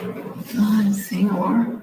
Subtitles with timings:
[0.00, 1.80] Ai, Senhor.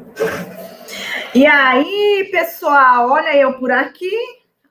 [1.34, 4.10] E aí, pessoal, olha eu por aqui,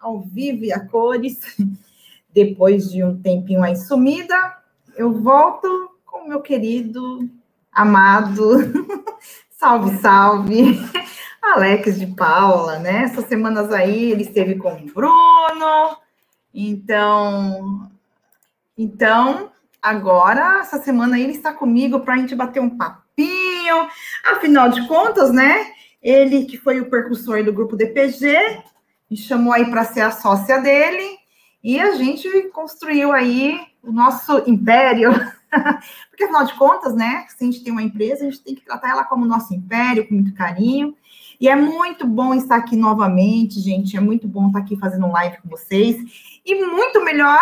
[0.01, 1.41] ao vivo e a cores.
[2.33, 4.57] Depois de um tempinho aí sumida,
[4.97, 7.29] eu volto com meu querido,
[7.71, 8.73] amado,
[9.51, 10.81] salve, salve,
[11.43, 13.03] Alex de Paula, né?
[13.03, 15.99] Essas semanas aí ele esteve com o Bruno,
[16.53, 17.89] então,
[18.77, 22.71] então agora, essa semana aí ele está comigo para a gente bater um
[24.25, 25.73] Afinal de contas, né?
[26.03, 28.63] Ele que foi o percussor do grupo DPG,
[29.11, 31.19] me chamou aí para ser a sócia dele
[31.63, 35.11] e a gente construiu aí o nosso império.
[36.11, 37.25] Porque, afinal de contas, né?
[37.29, 40.07] Se a gente tem uma empresa, a gente tem que tratar ela como nosso império,
[40.07, 40.95] com muito carinho.
[41.41, 43.97] E é muito bom estar aqui novamente, gente.
[43.97, 45.97] É muito bom estar aqui fazendo live com vocês.
[46.45, 47.41] E muito melhor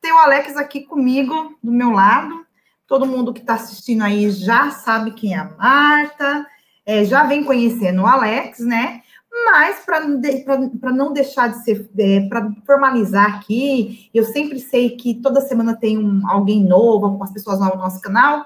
[0.00, 2.44] ter o Alex aqui comigo, do meu lado.
[2.92, 6.46] Todo mundo que está assistindo aí já sabe quem é a Marta,
[6.84, 9.00] é, já vem conhecendo o Alex, né?
[9.46, 15.40] Mas para não deixar de ser, é, para formalizar aqui, eu sempre sei que toda
[15.40, 18.44] semana tem um, alguém novo, algumas pessoas novas no nosso canal.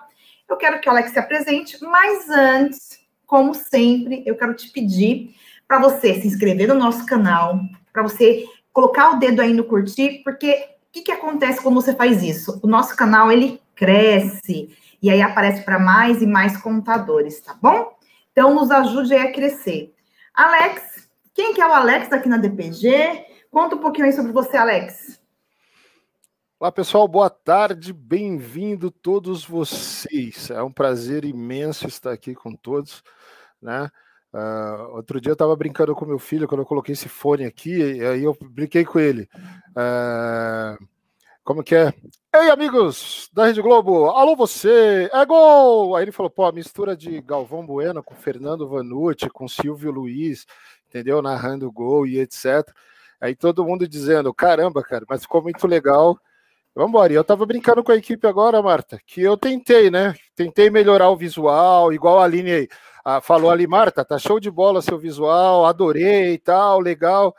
[0.48, 5.34] Eu quero que o Alex se apresente, mas antes, como sempre, eu quero te pedir
[5.66, 7.58] para você se inscrever no nosso canal,
[7.92, 12.22] para você colocar o dedo aí no curtir, porque que, que acontece quando você faz
[12.22, 12.58] isso?
[12.62, 17.94] O nosso canal, ele cresce, e aí aparece para mais e mais contadores, tá bom?
[18.32, 19.94] Então, nos ajude a crescer.
[20.34, 23.24] Alex, quem que é o Alex aqui na DPG?
[23.50, 25.20] Conta um pouquinho aí sobre você, Alex.
[26.58, 30.50] Olá, pessoal, boa tarde, bem-vindo todos vocês.
[30.50, 33.02] É um prazer imenso estar aqui com todos,
[33.60, 33.90] né?
[34.32, 37.76] Uh, outro dia eu estava brincando com meu filho quando eu coloquei esse fone aqui,
[37.76, 39.28] e aí eu brinquei com ele.
[39.70, 40.82] Uh,
[41.46, 41.94] como que é?
[42.34, 45.94] Ei, amigos da Rede Globo, alô você, é gol!
[45.94, 50.44] Aí ele falou, pô, a mistura de Galvão Bueno com Fernando Vanucci, com Silvio Luiz,
[50.88, 51.22] entendeu?
[51.22, 52.68] Narrando gol e etc.
[53.20, 56.18] Aí todo mundo dizendo, caramba, cara, mas ficou muito legal.
[56.74, 57.12] Vamos embora.
[57.12, 60.16] E eu tava brincando com a equipe agora, Marta, que eu tentei, né?
[60.34, 62.68] Tentei melhorar o visual, igual a Aline aí
[63.04, 67.36] ah, falou ali, Marta, tá show de bola seu visual, adorei e tal, legal.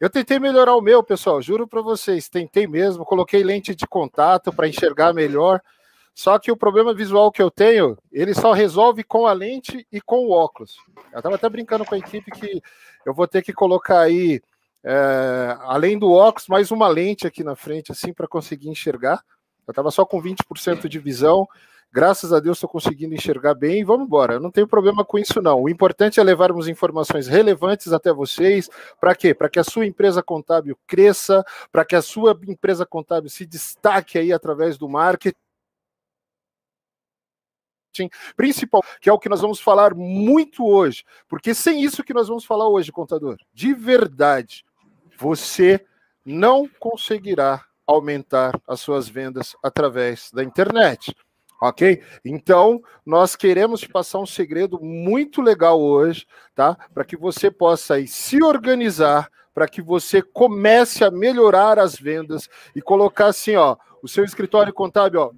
[0.00, 4.52] Eu tentei melhorar o meu, pessoal, juro para vocês, tentei mesmo, coloquei lente de contato
[4.52, 5.60] para enxergar melhor.
[6.14, 10.00] Só que o problema visual que eu tenho, ele só resolve com a lente e
[10.00, 10.76] com o óculos.
[11.12, 12.62] Eu estava até brincando com a equipe que
[13.04, 14.40] eu vou ter que colocar aí,
[14.84, 19.22] é, além do óculos, mais uma lente aqui na frente, assim, para conseguir enxergar.
[19.66, 21.48] Eu estava só com 20% de visão.
[21.94, 24.34] Graças a Deus estou conseguindo enxergar bem vamos embora.
[24.34, 25.62] Eu não tenho problema com isso, não.
[25.62, 28.68] O importante é levarmos informações relevantes até vocês.
[29.00, 29.32] Para quê?
[29.32, 34.18] Para que a sua empresa contábil cresça, para que a sua empresa contábil se destaque
[34.18, 35.36] aí através do marketing
[38.36, 42.26] principal, que é o que nós vamos falar muito hoje, porque sem isso que nós
[42.26, 44.64] vamos falar hoje, contador, de verdade,
[45.16, 45.86] você
[46.24, 51.14] não conseguirá aumentar as suas vendas através da internet.
[51.68, 52.02] Ok?
[52.22, 56.76] Então, nós queremos te passar um segredo muito legal hoje, tá?
[56.92, 62.50] Para que você possa aí, se organizar, para que você comece a melhorar as vendas
[62.76, 65.30] e colocar assim, ó, o seu escritório contábil, ó,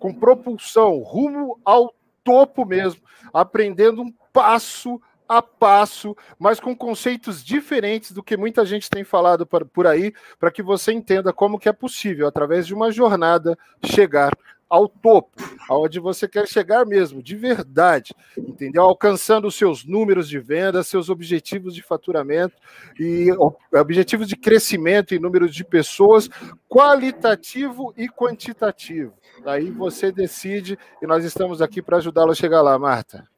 [0.00, 1.94] com propulsão, rumo ao
[2.24, 3.00] topo mesmo,
[3.32, 5.00] aprendendo um passo
[5.30, 10.50] a passo, mas com conceitos diferentes do que muita gente tem falado por aí, para
[10.50, 14.36] que você entenda como que é possível, através de uma jornada, chegar
[14.68, 18.82] ao topo, aonde você quer chegar mesmo, de verdade, entendeu?
[18.82, 22.56] Alcançando os seus números de venda, seus objetivos de faturamento
[22.98, 23.28] e
[23.72, 26.28] objetivos de crescimento em números de pessoas,
[26.68, 29.12] qualitativo e quantitativo.
[29.44, 33.28] Aí você decide e nós estamos aqui para ajudá-lo a chegar lá, Marta.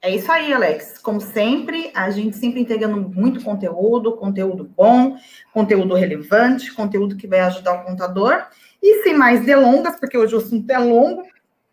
[0.00, 0.98] É isso aí, Alex.
[0.98, 5.16] Como sempre, a gente sempre entregando muito conteúdo, conteúdo bom,
[5.52, 8.46] conteúdo relevante, conteúdo que vai ajudar o contador.
[8.80, 11.24] E sem mais delongas, porque hoje o assunto é longo,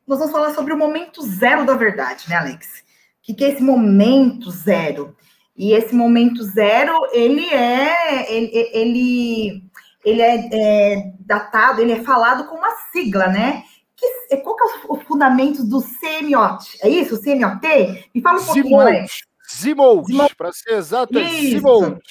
[0.08, 2.84] nós vamos falar sobre o momento zero da verdade, né, Alex?
[3.28, 5.16] O que é esse momento zero?
[5.56, 9.64] E esse momento zero, ele é, ele, ele,
[10.04, 13.64] ele é, é datado, ele é falado com uma sigla, né?
[13.96, 16.78] Que, qual que é o fundamento do CMOT?
[16.82, 18.10] É isso, o CMOT?
[18.14, 19.20] Me fala um pouquinho, Alex.
[19.54, 20.08] Zimolt,
[20.38, 22.02] para ser exato, é Zimolt.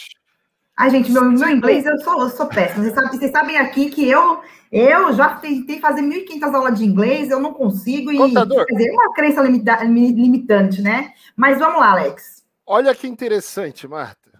[0.77, 2.83] Ai, gente, meu, meu inglês, eu sou, eu sou péssimo.
[2.83, 4.41] Vocês sabem, vocês sabem aqui que eu,
[4.73, 8.11] eu já tentei fazer 1.500 aulas de inglês, eu não consigo.
[8.11, 8.67] E, Contador.
[8.67, 11.13] Quer dizer, é uma crença limita, limitante, né?
[11.37, 12.45] Mas vamos lá, Alex.
[12.67, 14.33] Olha que interessante, Marta.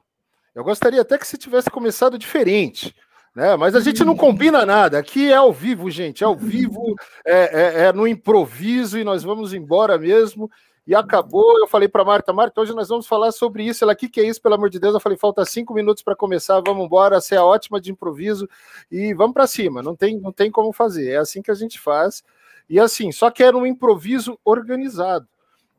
[0.55, 2.95] Eu gostaria até que você tivesse começado diferente.
[3.35, 3.57] Né?
[3.57, 4.99] Mas a gente não combina nada.
[4.99, 6.23] Aqui é ao vivo, gente.
[6.23, 6.95] É ao vivo,
[7.25, 10.51] é, é, é no improviso e nós vamos embora mesmo.
[10.87, 11.59] E acabou.
[11.59, 13.83] Eu falei para Marta, Marta, hoje nós vamos falar sobre isso.
[13.83, 14.95] Ela, que, que é isso, pelo amor de Deus?
[14.95, 17.21] Eu falei, falta cinco minutos para começar, vamos embora.
[17.21, 18.49] Você é ótima de improviso
[18.91, 19.83] e vamos para cima.
[19.83, 21.11] Não tem, não tem como fazer.
[21.11, 22.23] É assim que a gente faz.
[22.69, 25.27] E assim, só que era um improviso organizado,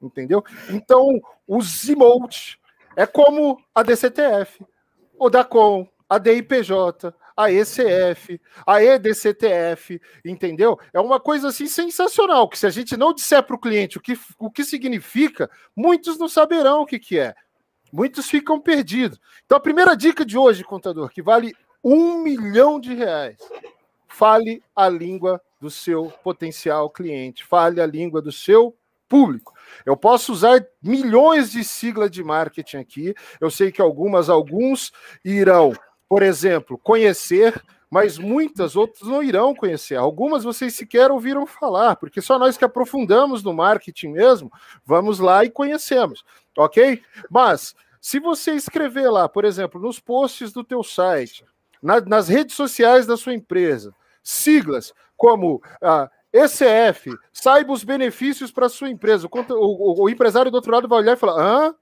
[0.02, 0.44] entendeu?
[0.70, 2.60] Então, o Zimote
[2.96, 4.64] é como a DCTF,
[5.18, 6.74] o DACOM, a DIPJ,
[7.36, 10.80] a ECF, a EDCTF, entendeu?
[10.94, 14.02] É uma coisa assim sensacional, que se a gente não disser para o cliente o
[14.02, 17.36] que, o que significa, muitos não saberão o que, que é.
[17.92, 19.20] Muitos ficam perdidos.
[19.46, 21.54] Então, a primeira dica de hoje, contador, que vale
[21.84, 23.38] um milhão de reais.
[24.08, 28.76] Fale a língua do seu potencial cliente, fale a língua do seu
[29.08, 29.54] público.
[29.86, 33.16] Eu posso usar milhões de siglas de marketing aqui.
[33.40, 34.92] Eu sei que algumas, alguns
[35.24, 35.74] irão
[36.08, 39.96] por exemplo, conhecer, mas muitas outras não irão conhecer.
[39.96, 44.52] Algumas vocês sequer ouviram falar, porque só nós que aprofundamos no marketing mesmo,
[44.86, 46.24] vamos lá e conhecemos,
[46.58, 47.02] ok?
[47.30, 51.44] Mas se você escrever lá, por exemplo, nos posts do teu site,
[51.82, 53.94] na, nas redes sociais da sua empresa,
[54.24, 59.28] siglas como ah, ECF, saiba os benefícios para sua empresa.
[59.32, 61.76] O, o, o, empresário do outro lado vai olhar e falar: hã?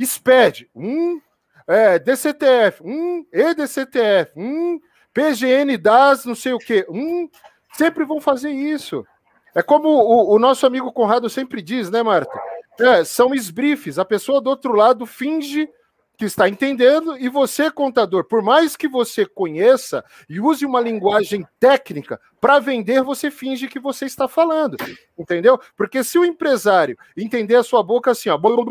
[0.00, 1.20] SPED, hum,
[1.66, 4.80] é, DCTF, um, EDCTF, um,
[5.12, 7.28] PGN das não sei o quê, um,
[7.72, 9.06] sempre vão fazer isso.
[9.54, 12.32] É como o, o nosso amigo Conrado sempre diz, né, Marta?
[12.80, 13.98] É, são esbrifes.
[13.98, 15.68] A pessoa do outro lado finge
[16.16, 21.44] que está entendendo, e você, contador, por mais que você conheça e use uma linguagem
[21.58, 24.76] técnica para vender, você finge que você está falando,
[25.18, 25.58] entendeu?
[25.76, 28.64] Porque se o empresário entender a sua boca assim, ó, quando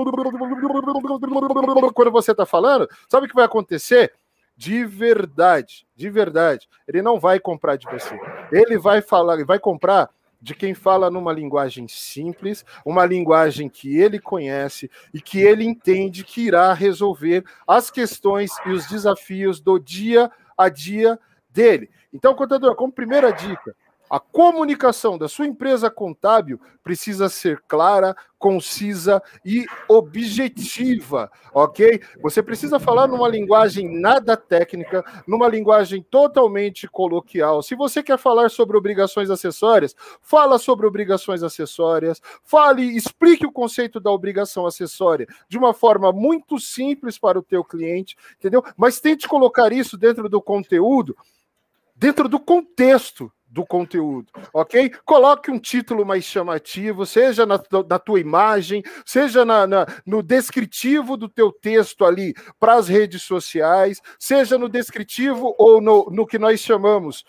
[2.11, 4.13] você está falando, sabe o que vai acontecer?
[4.55, 8.15] De verdade, de verdade, ele não vai comprar de você.
[8.51, 10.09] Ele vai falar, vai comprar
[10.43, 16.25] de quem fala numa linguagem simples, uma linguagem que ele conhece e que ele entende
[16.25, 21.17] que irá resolver as questões e os desafios do dia a dia
[21.49, 21.89] dele.
[22.11, 23.73] Então, contador, como primeira dica,
[24.13, 31.99] a comunicação da sua empresa contábil precisa ser clara, concisa e objetiva, ok?
[32.21, 37.63] Você precisa falar numa linguagem nada técnica, numa linguagem totalmente coloquial.
[37.63, 43.99] Se você quer falar sobre obrigações acessórias, fala sobre obrigações acessórias, fale, explique o conceito
[43.99, 48.63] da obrigação acessória de uma forma muito simples para o teu cliente, entendeu?
[48.77, 51.17] Mas tente colocar isso dentro do conteúdo,
[51.95, 54.91] dentro do contexto do conteúdo, ok?
[55.05, 61.15] Coloque um título mais chamativo, seja na, na tua imagem, seja na, na, no descritivo
[61.15, 66.39] do teu texto ali para as redes sociais, seja no descritivo ou no, no que
[66.39, 67.23] nós chamamos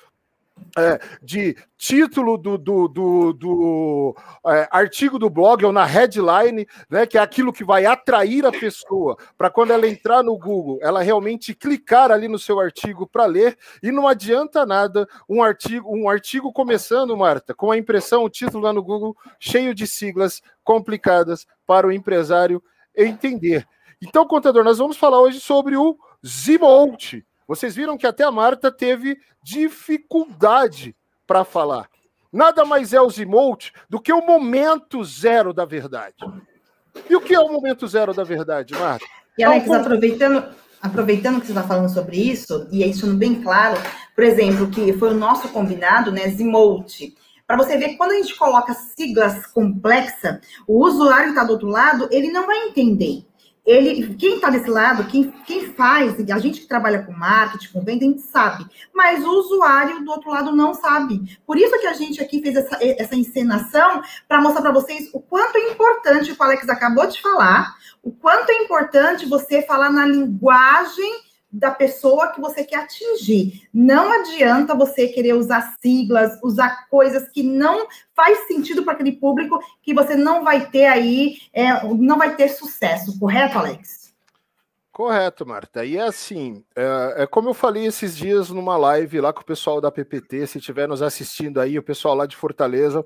[0.76, 4.16] é, de título do, do, do, do
[4.46, 8.52] é, artigo do blog ou na headline, né, que é aquilo que vai atrair a
[8.52, 13.26] pessoa para quando ela entrar no Google, ela realmente clicar ali no seu artigo para
[13.26, 13.56] ler.
[13.82, 18.64] E não adianta nada um artigo, um artigo começando, Marta, com a impressão, o título
[18.64, 22.62] lá no Google cheio de siglas complicadas para o empresário
[22.96, 23.66] entender.
[24.02, 25.96] Então, contador, nós vamos falar hoje sobre o
[26.26, 30.96] Zimolt vocês viram que até a Marta teve dificuldade
[31.26, 31.88] para falar.
[32.32, 36.17] Nada mais é o Zimolt do que o momento zero da verdade.
[37.09, 39.04] E o que é o momento zero da verdade, Marta?
[39.37, 40.45] E Alex, é aproveitando,
[40.80, 43.76] aproveitando que você está falando sobre isso, e é isso bem claro,
[44.14, 47.14] por exemplo, que foi o nosso combinado, né, Zimolt.
[47.47, 51.68] Para você ver, quando a gente coloca siglas complexas, o usuário que está do outro
[51.68, 53.25] lado, ele não vai entender
[53.64, 57.83] ele, quem está desse lado, quem, quem faz, a gente que trabalha com marketing, com
[57.83, 61.38] venda, a gente sabe, mas o usuário do outro lado não sabe.
[61.47, 65.21] Por isso que a gente aqui fez essa, essa encenação para mostrar para vocês o
[65.21, 69.62] quanto é importante o que o Alex acabou de falar, o quanto é importante você
[69.62, 73.68] falar na linguagem da pessoa que você quer atingir.
[73.73, 79.58] Não adianta você querer usar siglas, usar coisas que não faz sentido para aquele público,
[79.80, 84.12] que você não vai ter aí, é, não vai ter sucesso, correto, Alex?
[84.92, 85.84] Correto, Marta.
[85.84, 89.44] E é assim, é, é, como eu falei esses dias numa live lá com o
[89.44, 93.04] pessoal da PPT, se estiver nos assistindo aí, o pessoal lá de Fortaleza,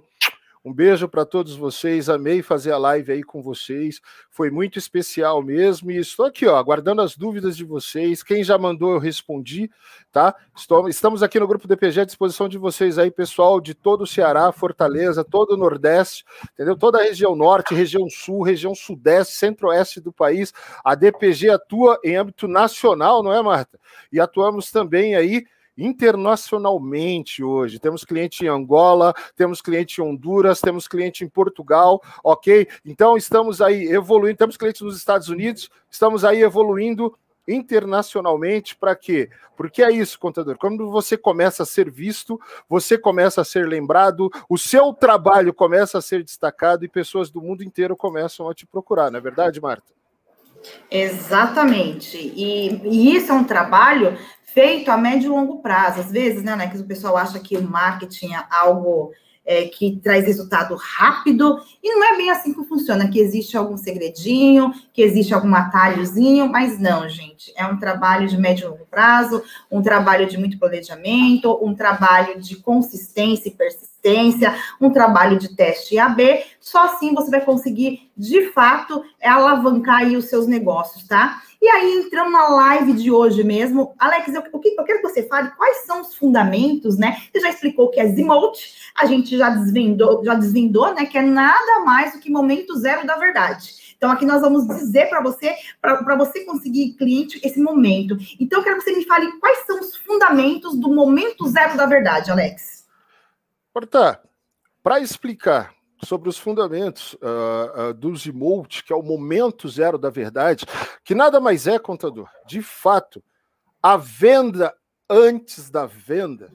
[0.69, 2.11] um beijo para todos vocês.
[2.11, 4.01] Amei fazer a live aí com vocês.
[4.31, 5.91] Foi muito especial mesmo.
[5.91, 8.23] E estou aqui, ó, aguardando as dúvidas de vocês.
[8.23, 9.71] Quem já mandou, eu respondi,
[10.13, 10.35] tá?
[10.55, 14.07] Estou, estamos aqui no grupo DPG à disposição de vocês aí, pessoal de todo o
[14.07, 16.23] Ceará, Fortaleza, todo o Nordeste,
[16.53, 16.77] entendeu?
[16.77, 20.53] Toda a região Norte, região Sul, região Sudeste, Centro-Oeste do país.
[20.85, 23.81] A DPG atua em âmbito nacional, não é, Marta?
[24.13, 25.47] E atuamos também aí
[25.79, 27.79] internacionalmente hoje.
[27.79, 32.67] Temos cliente em Angola, temos cliente em Honduras, temos cliente em Portugal, ok?
[32.85, 37.17] Então estamos aí evoluindo, temos clientes nos Estados Unidos, estamos aí evoluindo
[37.47, 39.31] internacionalmente para quê?
[39.57, 40.59] Porque é isso, contador.
[40.59, 45.97] Quando você começa a ser visto, você começa a ser lembrado, o seu trabalho começa
[45.99, 49.61] a ser destacado e pessoas do mundo inteiro começam a te procurar, não é verdade,
[49.61, 49.98] Marta?
[50.91, 52.17] Exatamente.
[52.17, 56.00] E, e, isso é um trabalho feito a médio e longo prazo.
[56.00, 59.12] Às vezes, né, né, que o pessoal acha que o marketing é algo
[59.49, 63.79] é, que traz resultado rápido, e não é bem assim que funciona, que existe algum
[63.79, 68.85] segredinho, que existe algum atalhozinho, mas não, gente, é um trabalho de médio e longo
[68.85, 73.98] prazo, um trabalho de muito planejamento, um trabalho de consistência e persistência,
[74.81, 80.26] um trabalho de teste AB, só assim você vai conseguir, de fato, alavancar aí os
[80.26, 81.43] seus negócios, tá?
[81.61, 85.25] E aí, entrando na live de hoje mesmo, Alex, eu, eu, eu quero que você
[85.25, 87.21] fale quais são os fundamentos, né?
[87.33, 91.05] Você já explicou o que é Zimote, a gente já desvendou, já desvendou, né?
[91.05, 93.88] Que é nada mais do que momento zero da verdade.
[93.97, 98.17] Então, aqui nós vamos dizer para você, para você conseguir cliente, esse momento.
[98.38, 101.87] Então, eu quero que você me fale quais são os fundamentos do momento zero da
[101.87, 102.78] verdade, Alex.
[103.79, 104.21] Porta,
[104.83, 110.11] para explicar sobre os fundamentos uh, uh, do Zimolt, que é o momento zero da
[110.11, 110.67] verdade,
[111.05, 113.23] que nada mais é, contador, de fato,
[113.81, 114.75] a venda
[115.09, 116.53] antes da venda,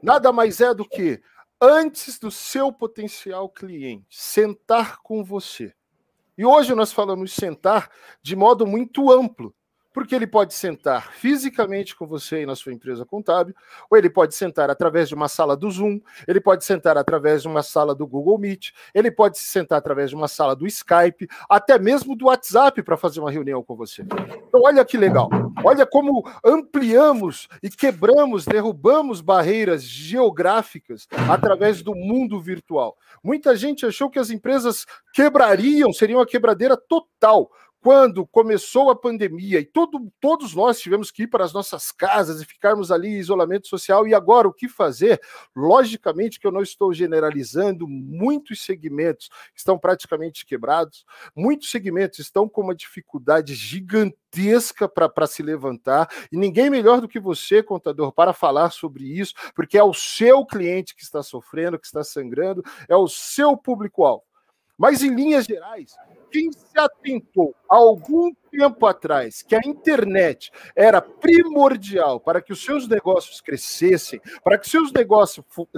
[0.00, 1.20] nada mais é do que
[1.60, 5.74] antes do seu potencial cliente sentar com você.
[6.38, 7.90] E hoje nós falamos sentar
[8.22, 9.52] de modo muito amplo,
[9.96, 13.54] porque ele pode sentar fisicamente com você e na sua empresa contábil,
[13.88, 15.98] ou ele pode sentar através de uma sala do Zoom,
[16.28, 20.10] ele pode sentar através de uma sala do Google Meet, ele pode se sentar através
[20.10, 24.02] de uma sala do Skype, até mesmo do WhatsApp para fazer uma reunião com você.
[24.02, 25.30] Então, olha que legal.
[25.64, 32.98] Olha como ampliamos e quebramos, derrubamos barreiras geográficas através do mundo virtual.
[33.24, 34.84] Muita gente achou que as empresas
[35.14, 37.50] quebrariam, seriam uma quebradeira total
[37.86, 42.40] quando começou a pandemia e todo, todos nós tivemos que ir para as nossas casas
[42.40, 45.20] e ficarmos ali em isolamento social, e agora o que fazer?
[45.54, 52.62] Logicamente que eu não estou generalizando, muitos segmentos estão praticamente quebrados, muitos segmentos estão com
[52.62, 58.70] uma dificuldade gigantesca para se levantar, e ninguém melhor do que você, contador, para falar
[58.70, 63.06] sobre isso, porque é o seu cliente que está sofrendo, que está sangrando, é o
[63.06, 64.25] seu público-alvo.
[64.78, 65.96] Mas em linhas gerais,
[66.30, 72.62] quem se atentou há algum tempo atrás que a internet era primordial para que os
[72.62, 74.92] seus negócios crescessem, para que seus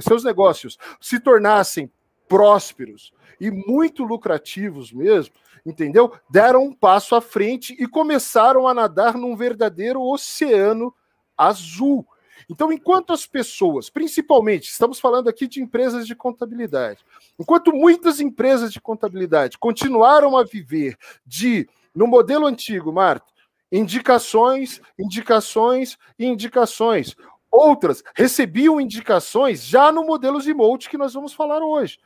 [0.01, 1.91] seus negócios se tornassem
[2.29, 6.13] prósperos e muito lucrativos mesmo, entendeu?
[6.29, 10.93] Deram um passo à frente e começaram a nadar num verdadeiro oceano
[11.37, 12.05] azul.
[12.49, 17.05] Então, enquanto as pessoas, principalmente, estamos falando aqui de empresas de contabilidade,
[17.39, 23.27] enquanto muitas empresas de contabilidade continuaram a viver de, no modelo antigo, Marta,
[23.71, 27.15] indicações, indicações e indicações.
[27.51, 31.99] Outras recebiam indicações já no modelo Zimote que nós vamos falar hoje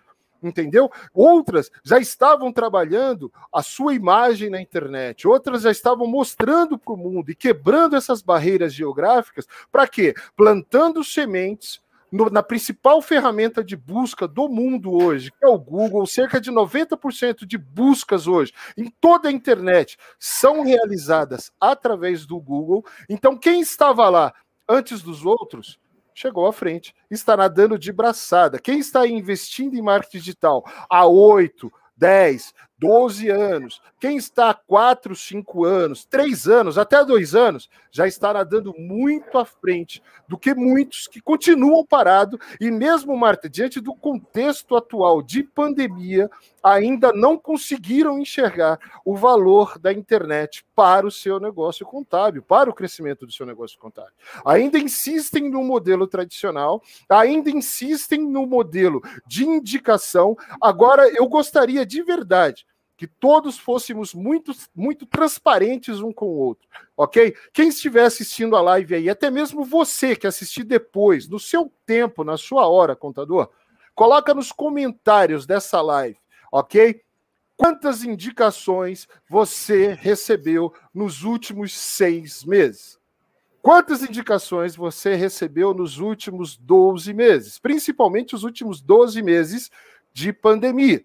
[0.43, 0.91] entendeu?
[1.15, 6.97] Outras já estavam trabalhando a sua imagem na internet, outras já estavam mostrando para o
[6.97, 10.15] mundo e quebrando essas barreiras geográficas, para quê?
[10.37, 11.81] Plantando sementes
[12.13, 16.53] no, na principal ferramenta de busca do mundo hoje, que é o Google, cerca de
[16.53, 22.85] 90% de buscas hoje em toda a internet são realizadas através do Google.
[23.09, 24.35] Então, quem estava lá
[24.69, 25.81] antes dos outros
[26.15, 28.59] chegou à frente, está nadando de braçada.
[28.59, 35.15] Quem está investindo em marketing digital há 8, 10, 12 anos, quem está há 4,
[35.15, 40.53] 5 anos, 3 anos, até 2 anos, já está nadando muito à frente do que
[40.53, 46.29] muitos que continuam parados e mesmo, Marta, diante do contexto atual de pandemia,
[46.61, 52.75] ainda não conseguiram enxergar o valor da internet para o seu negócio contábil, para o
[52.75, 54.13] crescimento do seu negócio contábil.
[54.45, 60.37] Ainda insistem no modelo tradicional, ainda insistem no modelo de indicação.
[60.61, 66.69] Agora, eu gostaria de verdade que todos fôssemos muito, muito transparentes um com o outro,
[66.97, 67.35] ok?
[67.53, 72.23] Quem estiver assistindo a live aí, até mesmo você que assistir depois, no seu tempo,
[72.23, 73.51] na sua hora, contador,
[73.95, 76.19] coloca nos comentários dessa live,
[76.51, 77.03] ok?
[77.57, 82.99] Quantas indicações você recebeu nos últimos seis meses?
[83.61, 87.59] Quantas indicações você recebeu nos últimos 12 meses?
[87.61, 89.71] Principalmente os últimos 12 meses
[90.13, 91.05] de pandemia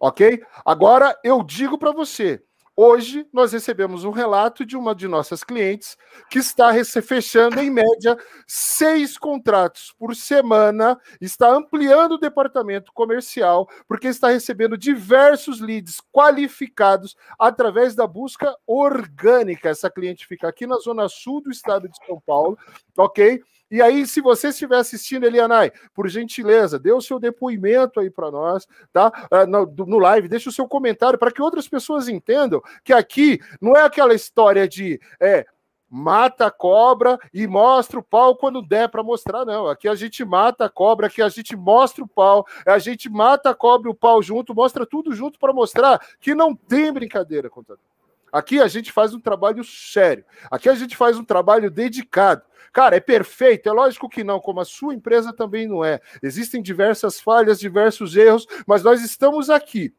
[0.00, 0.42] ok?
[0.64, 2.42] Agora eu digo para você,
[2.80, 5.98] Hoje, nós recebemos um relato de uma de nossas clientes
[6.30, 14.06] que está fechando, em média, seis contratos por semana, está ampliando o departamento comercial, porque
[14.06, 19.70] está recebendo diversos leads qualificados através da busca orgânica.
[19.70, 22.56] Essa cliente fica aqui na zona sul do estado de São Paulo,
[22.96, 23.42] ok?
[23.70, 28.30] E aí, se você estiver assistindo, Elianai, por gentileza, dê o seu depoimento aí para
[28.30, 29.12] nós, tá?
[29.30, 33.76] Ah, no, live, deixe o seu comentário para que outras pessoas entendam que aqui não
[33.76, 35.44] é aquela história de é,
[35.90, 39.66] mata a cobra e mostra o pau quando der para mostrar, não.
[39.66, 43.50] Aqui a gente mata a cobra, aqui a gente mostra o pau, a gente mata
[43.50, 47.50] a cobra e o pau junto, mostra tudo junto para mostrar que não tem brincadeira,
[47.50, 47.84] contador.
[48.32, 50.24] Aqui a gente faz um trabalho sério.
[50.50, 52.42] Aqui a gente faz um trabalho dedicado.
[52.72, 53.68] Cara, é perfeito?
[53.68, 56.00] É lógico que não, como a sua empresa também não é.
[56.22, 59.94] Existem diversas falhas, diversos erros, mas nós estamos aqui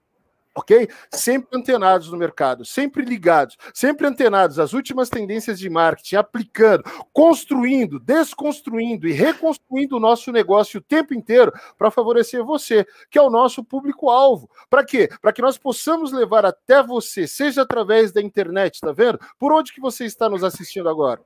[0.56, 0.90] ok?
[1.12, 8.00] Sempre antenados no mercado, sempre ligados, sempre antenados às últimas tendências de marketing, aplicando, construindo,
[8.00, 13.30] desconstruindo e reconstruindo o nosso negócio o tempo inteiro para favorecer você, que é o
[13.30, 14.50] nosso público-alvo.
[14.70, 15.10] Para quê?
[15.22, 19.20] Para que nós possamos levar até você, seja através da internet, tá vendo?
[19.38, 21.22] Por onde que você está nos assistindo agora?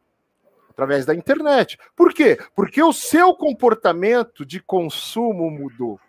[0.73, 1.77] através da internet.
[1.95, 2.35] Por quê?
[2.55, 5.99] Porque o seu comportamento de consumo mudou.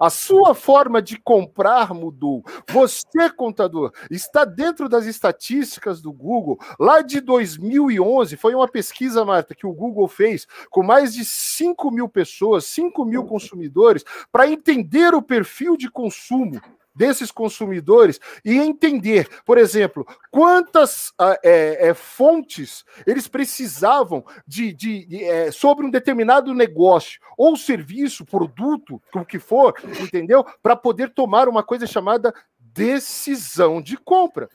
[0.00, 2.44] A sua forma de comprar mudou.
[2.68, 6.58] Você, contador, está dentro das estatísticas do Google.
[6.78, 11.90] Lá de 2011, foi uma pesquisa, Marta, que o Google fez com mais de 5
[11.90, 16.60] mil pessoas, 5 mil consumidores, para entender o perfil de consumo
[16.98, 25.06] desses consumidores e entender, por exemplo, quantas ah, é, é, fontes eles precisavam de, de,
[25.06, 30.44] de é, sobre um determinado negócio ou serviço, produto, o que for, entendeu?
[30.60, 34.48] Para poder tomar uma coisa chamada decisão de compra.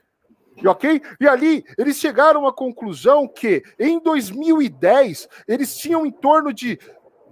[0.65, 1.01] Ok?
[1.19, 6.77] E ali eles chegaram à conclusão que em 2010 eles tinham em torno de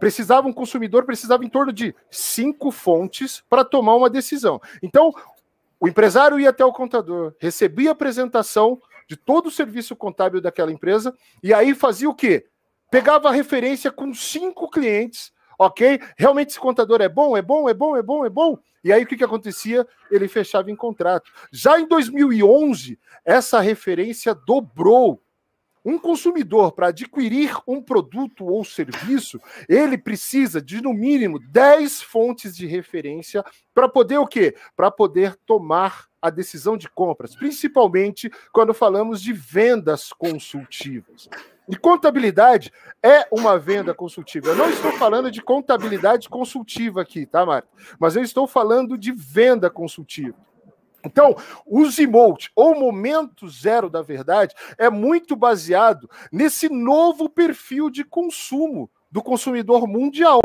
[0.01, 4.60] precisava um consumidor precisava em torno de cinco fontes para tomar uma decisão.
[4.81, 5.13] Então,
[5.79, 10.72] o empresário ia até o contador, recebia a apresentação de todo o serviço contábil daquela
[10.72, 12.48] empresa e aí fazia o quê?
[12.90, 16.01] Pegava a referência com cinco clientes, ok?
[16.18, 18.57] Realmente esse contador é bom, é bom, é bom, é bom, é bom.
[18.83, 19.87] E aí o que, que acontecia?
[20.09, 21.31] Ele fechava em contrato.
[21.51, 25.22] Já em 2011, essa referência dobrou
[25.83, 32.55] um consumidor, para adquirir um produto ou serviço, ele precisa de, no mínimo, 10 fontes
[32.55, 34.55] de referência para poder o quê?
[34.75, 41.27] Para poder tomar a decisão de compras, principalmente quando falamos de vendas consultivas.
[41.67, 44.50] E contabilidade é uma venda consultiva.
[44.50, 47.67] Eu não estou falando de contabilidade consultiva aqui, tá, Marta?
[48.00, 50.35] Mas eu estou falando de venda consultiva.
[51.03, 51.35] Então,
[51.66, 58.90] o emote, ou momento zero da verdade, é muito baseado nesse novo perfil de consumo
[59.11, 60.42] do consumidor mundial.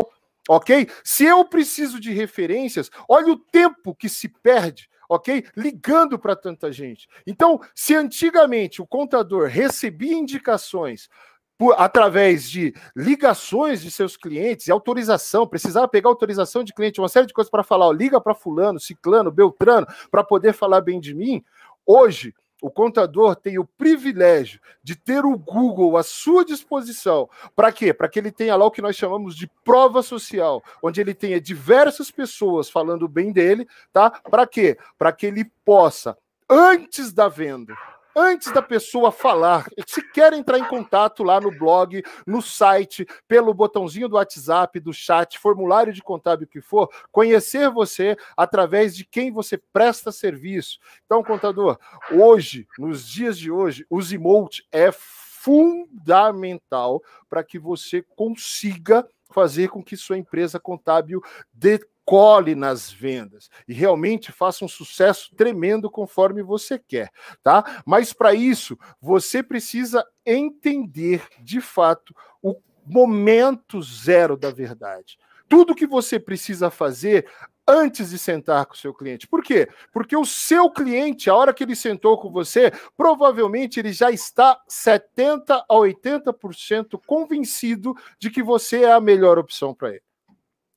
[0.49, 0.89] Ok?
[1.03, 5.45] Se eu preciso de referências, olha o tempo que se perde ok?
[5.55, 7.07] Ligando para tanta gente.
[7.25, 11.09] Então, se antigamente o contador recebia indicações
[11.57, 17.09] por, através de ligações de seus clientes e autorização, precisava pegar autorização de cliente, uma
[17.09, 20.99] série de coisas para falar, ó, liga para fulano, ciclano, beltrano, para poder falar bem
[20.99, 21.43] de mim.
[21.85, 27.29] Hoje, o contador tem o privilégio de ter o Google à sua disposição.
[27.55, 27.93] Para quê?
[27.93, 31.39] Para que ele tenha lá o que nós chamamos de prova social, onde ele tenha
[31.39, 34.09] diversas pessoas falando bem dele, tá?
[34.09, 34.77] Para quê?
[34.97, 36.17] Para que ele possa,
[36.49, 37.75] antes da venda,
[38.17, 43.53] antes da pessoa falar, se quer entrar em contato lá no blog, no site, pelo
[43.53, 49.31] botãozinho do WhatsApp, do chat, formulário de contábil que for, conhecer você através de quem
[49.31, 50.79] você presta serviço.
[51.05, 51.77] Então, contador,
[52.11, 59.83] hoje, nos dias de hoje, o Zimote é fundamental para que você consiga fazer com
[59.83, 61.21] que sua empresa contábil
[61.53, 67.11] dê cole nas vendas e realmente faça um sucesso tremendo conforme você quer,
[67.43, 67.83] tá?
[67.85, 75.17] Mas para isso, você precisa entender de fato o momento zero da verdade.
[75.49, 77.29] Tudo que você precisa fazer
[77.67, 79.27] antes de sentar com o seu cliente.
[79.27, 79.67] Por quê?
[79.91, 84.61] Porque o seu cliente, a hora que ele sentou com você, provavelmente ele já está
[84.65, 90.06] 70 a 80% convencido de que você é a melhor opção para ele.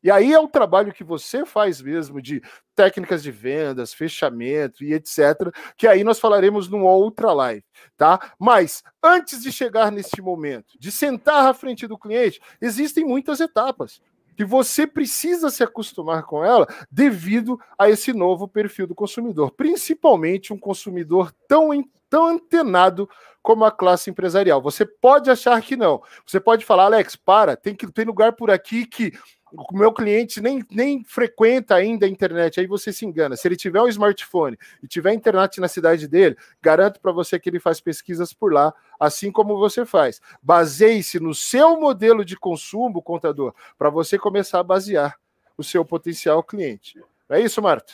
[0.03, 2.43] E aí é o trabalho que você faz mesmo de
[2.75, 7.65] técnicas de vendas, fechamento e etc, que aí nós falaremos numa outra live,
[7.97, 8.33] tá?
[8.39, 14.01] Mas antes de chegar neste momento, de sentar à frente do cliente, existem muitas etapas
[14.41, 20.51] que você precisa se acostumar com ela devido a esse novo perfil do consumidor, principalmente
[20.51, 21.69] um consumidor tão,
[22.09, 23.07] tão antenado
[23.43, 24.63] como a classe empresarial.
[24.63, 26.03] Você pode achar que não.
[26.27, 29.13] Você pode falar, Alex, para, tem que tem lugar por aqui que
[29.53, 33.37] o meu cliente nem, nem frequenta ainda a internet, aí você se engana.
[33.37, 37.49] Se ele tiver um smartphone e tiver internet na cidade dele, garanto para você que
[37.49, 40.21] ele faz pesquisas por lá, assim como você faz.
[40.43, 45.19] Baseie-se no seu modelo de consumo, contador, para você começar a basear
[45.57, 46.99] o seu potencial cliente.
[47.29, 47.93] é isso, Marta?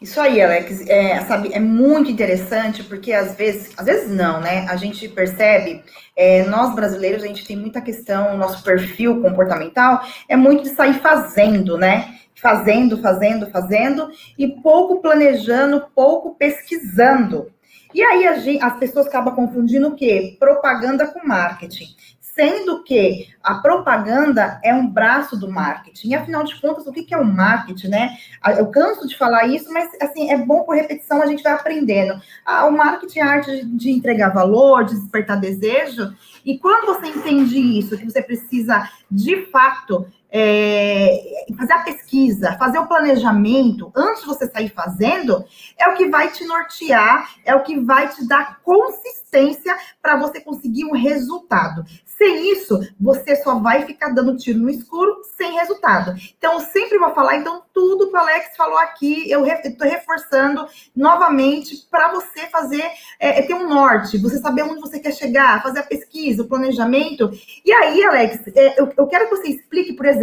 [0.00, 4.66] Isso aí, Alex, é, sabe, é muito interessante, porque às vezes, às vezes não, né?
[4.66, 5.84] A gente percebe,
[6.16, 10.94] é, nós brasileiros, a gente tem muita questão, nosso perfil comportamental é muito de sair
[10.94, 12.18] fazendo, né?
[12.34, 14.08] Fazendo, fazendo, fazendo,
[14.38, 17.52] e pouco planejando, pouco pesquisando.
[17.92, 20.34] E aí gente, as pessoas acabam confundindo o quê?
[20.40, 21.94] Propaganda com marketing
[22.34, 26.08] sendo que a propaganda é um braço do marketing.
[26.08, 28.16] E afinal de contas, o que é o marketing, né?
[28.58, 32.20] Eu canso de falar isso, mas assim, é bom por repetição, a gente vai aprendendo.
[32.44, 36.14] Ah, o marketing é a arte de entregar valor, de despertar desejo.
[36.44, 42.78] E quando você entende isso, que você precisa de fato é, fazer a pesquisa, fazer
[42.78, 45.44] o planejamento antes de você sair fazendo,
[45.78, 50.40] é o que vai te nortear, é o que vai te dar consistência para você
[50.40, 51.84] conseguir um resultado.
[52.04, 56.14] Sem isso, você só vai ficar dando tiro no escuro sem resultado.
[56.36, 61.88] Então, sempre vou falar, então, tudo que o Alex falou aqui, eu estou reforçando novamente
[61.90, 62.84] para você fazer,
[63.18, 66.46] é, é, ter um norte, você saber onde você quer chegar, fazer a pesquisa, o
[66.46, 67.30] planejamento.
[67.64, 70.19] E aí, Alex, é, eu, eu, quero que você explique, por exemplo,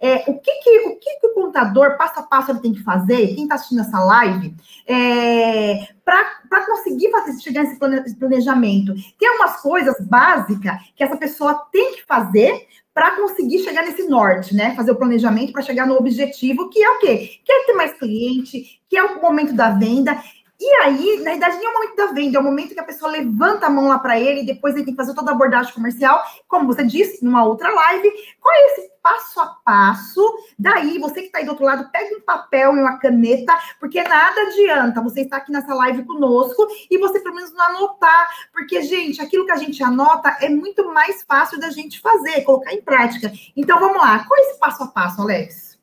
[0.00, 2.82] é, o, que, que, o que, que o contador, passo a passo, ele tem que
[2.82, 4.54] fazer, quem está assistindo essa live,
[4.86, 8.94] é, para conseguir fazer, chegar nesse planejamento.
[9.18, 14.54] Tem umas coisas básicas que essa pessoa tem que fazer para conseguir chegar nesse norte,
[14.54, 14.74] né?
[14.74, 17.30] Fazer o planejamento para chegar no objetivo, que é o quê?
[17.44, 20.20] Quer ter mais cliente, que é o momento da venda.
[20.60, 22.84] E aí, na verdade, nem é o momento da venda, é o momento que a
[22.84, 25.34] pessoa levanta a mão lá para ele e depois ele tem que fazer toda a
[25.34, 26.22] abordagem comercial.
[26.46, 30.20] Como você disse, numa outra live, qual é esse passo a passo?
[30.58, 34.02] Daí, você que está aí do outro lado, pega um papel e uma caneta, porque
[34.02, 38.82] nada adianta você estar aqui nessa live conosco e você pelo menos não anotar, porque,
[38.82, 42.82] gente, aquilo que a gente anota é muito mais fácil da gente fazer, colocar em
[42.82, 43.32] prática.
[43.56, 44.26] Então, vamos lá.
[44.26, 45.78] Qual é esse passo a passo, Alex?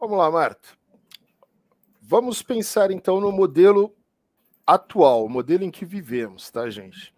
[0.00, 0.70] Vamos lá, Marta.
[2.00, 3.92] Vamos pensar então no modelo
[4.66, 7.14] atual, o modelo em que vivemos, tá, gente?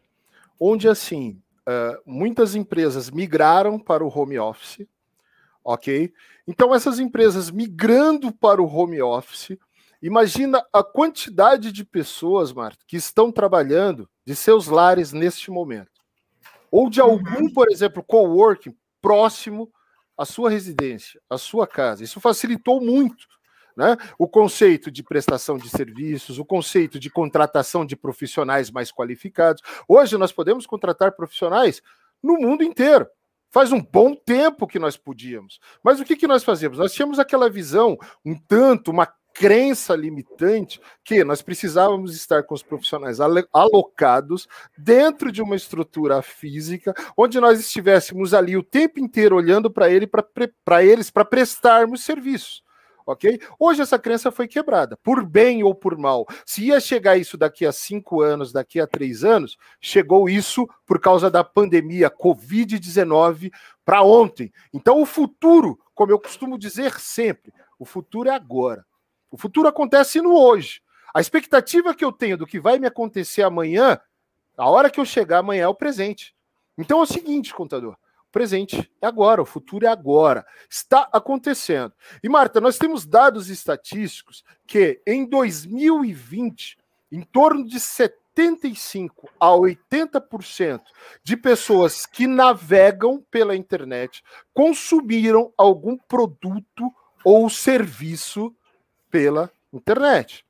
[0.61, 4.87] Onde, assim, uh, muitas empresas migraram para o home office,
[5.65, 6.13] ok?
[6.47, 9.57] Então, essas empresas migrando para o home office,
[10.03, 16.03] imagina a quantidade de pessoas, Marta, que estão trabalhando de seus lares neste momento.
[16.71, 17.53] Ou de algum, uhum.
[17.53, 19.73] por exemplo, coworking próximo
[20.17, 22.05] à sua residência, à sua casa.
[22.05, 23.27] Isso facilitou muito
[23.79, 23.97] né?
[24.19, 29.63] O conceito de prestação de serviços, o conceito de contratação de profissionais mais qualificados.
[29.87, 31.81] Hoje nós podemos contratar profissionais
[32.21, 33.07] no mundo inteiro.
[33.51, 35.61] Faz um bom tempo que nós podíamos.
[35.81, 36.77] Mas o que, que nós fazemos?
[36.77, 42.63] Nós tínhamos aquela visão, um tanto, uma crença limitante, que nós precisávamos estar com os
[42.65, 43.21] profissionais
[43.53, 49.89] alocados dentro de uma estrutura física, onde nós estivéssemos ali o tempo inteiro olhando para
[49.89, 50.09] ele,
[50.65, 52.67] para eles, para prestarmos serviços
[53.09, 53.41] ok?
[53.59, 56.27] Hoje essa crença foi quebrada, por bem ou por mal.
[56.45, 61.01] Se ia chegar isso daqui a cinco anos, daqui a três anos, chegou isso por
[61.01, 63.51] causa da pandemia Covid-19
[63.83, 64.53] para ontem.
[64.75, 68.85] Então o futuro, como eu costumo dizer sempre, o futuro é agora.
[69.31, 70.83] O futuro acontece no hoje.
[71.15, 73.99] A expectativa que eu tenho do que vai me acontecer amanhã,
[74.55, 76.35] a hora que eu chegar amanhã é o presente.
[76.77, 77.97] Então é o seguinte, contador
[78.31, 80.47] presente é agora, o futuro é agora.
[80.71, 81.93] Está acontecendo.
[82.23, 86.79] E, Marta, nós temos dados estatísticos que em 2020,
[87.11, 90.81] em torno de 75 a 80%
[91.25, 94.23] de pessoas que navegam pela internet
[94.55, 96.93] consumiram algum produto
[97.25, 98.55] ou serviço
[99.11, 100.45] pela internet.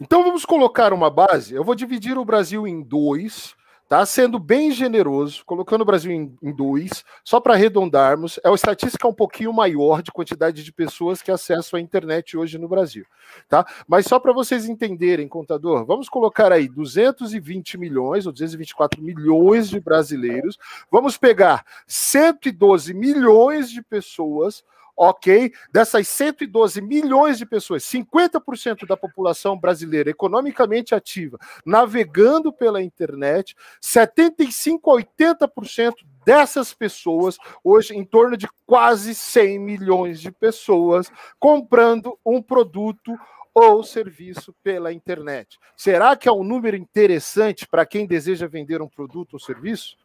[0.00, 1.54] Então vamos colocar uma base.
[1.54, 3.54] Eu vou dividir o Brasil em dois
[3.94, 4.04] tá?
[4.04, 9.06] Sendo bem generoso, colocando o Brasil em, em dois, só para arredondarmos, é uma estatística
[9.06, 13.04] um pouquinho maior de quantidade de pessoas que acessam a internet hoje no Brasil,
[13.48, 13.64] tá?
[13.86, 19.78] Mas só para vocês entenderem, contador, vamos colocar aí 220 milhões ou 224 milhões de
[19.78, 20.58] brasileiros,
[20.90, 24.64] vamos pegar 112 milhões de pessoas
[24.96, 25.52] ok?
[25.72, 34.90] Dessas 112 milhões de pessoas, 50% da população brasileira economicamente ativa, navegando pela internet, 75
[34.90, 42.40] a 80% dessas pessoas, hoje em torno de quase 100 milhões de pessoas comprando um
[42.40, 43.14] produto
[43.54, 45.58] ou serviço pela internet.
[45.76, 49.96] Será que é um número interessante para quem deseja vender um produto ou serviço?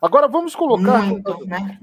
[0.00, 1.02] Agora vamos colocar.
[1.02, 1.78] Muito, né?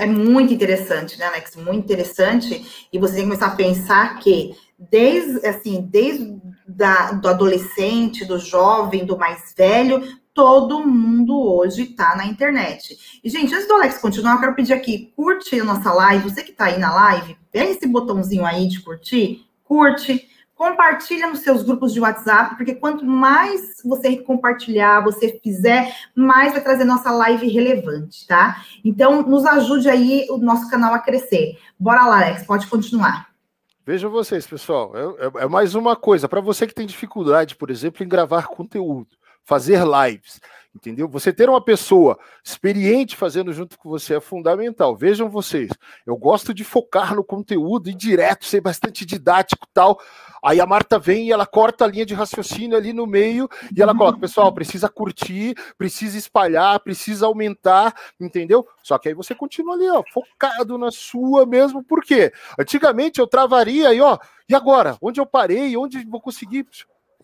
[0.00, 1.56] É muito interessante, né, Alex?
[1.56, 2.88] Muito interessante.
[2.92, 8.38] E você tem que começar a pensar que desde assim, desde da, do adolescente, do
[8.38, 13.20] jovem, do mais velho, todo mundo hoje está na internet.
[13.24, 16.30] E, gente, antes do Alex continuar, eu quero pedir aqui, curte a nossa live.
[16.30, 21.38] Você que está aí na live, pega esse botãozinho aí de curtir, curte compartilha nos
[21.38, 27.12] seus grupos de WhatsApp, porque quanto mais você compartilhar, você fizer, mais vai trazer nossa
[27.12, 28.60] live relevante, tá?
[28.84, 31.56] Então, nos ajude aí o nosso canal a crescer.
[31.78, 33.28] Bora lá, Alex, pode continuar.
[33.86, 36.28] Vejam vocês, pessoal, é, é, é mais uma coisa.
[36.28, 39.16] Para você que tem dificuldade, por exemplo, em gravar conteúdo,
[39.48, 40.38] fazer lives,
[40.76, 41.08] entendeu?
[41.08, 44.94] Você ter uma pessoa experiente fazendo junto com você é fundamental.
[44.94, 45.70] Vejam vocês,
[46.06, 49.98] eu gosto de focar no conteúdo e direto, ser bastante didático tal.
[50.44, 53.80] Aí a Marta vem e ela corta a linha de raciocínio ali no meio e
[53.80, 58.68] ela coloca, pessoal, precisa curtir, precisa espalhar, precisa aumentar, entendeu?
[58.82, 62.34] Só que aí você continua ali, ó, focado na sua mesmo, por quê?
[62.58, 64.98] Antigamente eu travaria aí, ó, e agora?
[65.00, 65.74] Onde eu parei?
[65.74, 66.66] Onde vou conseguir?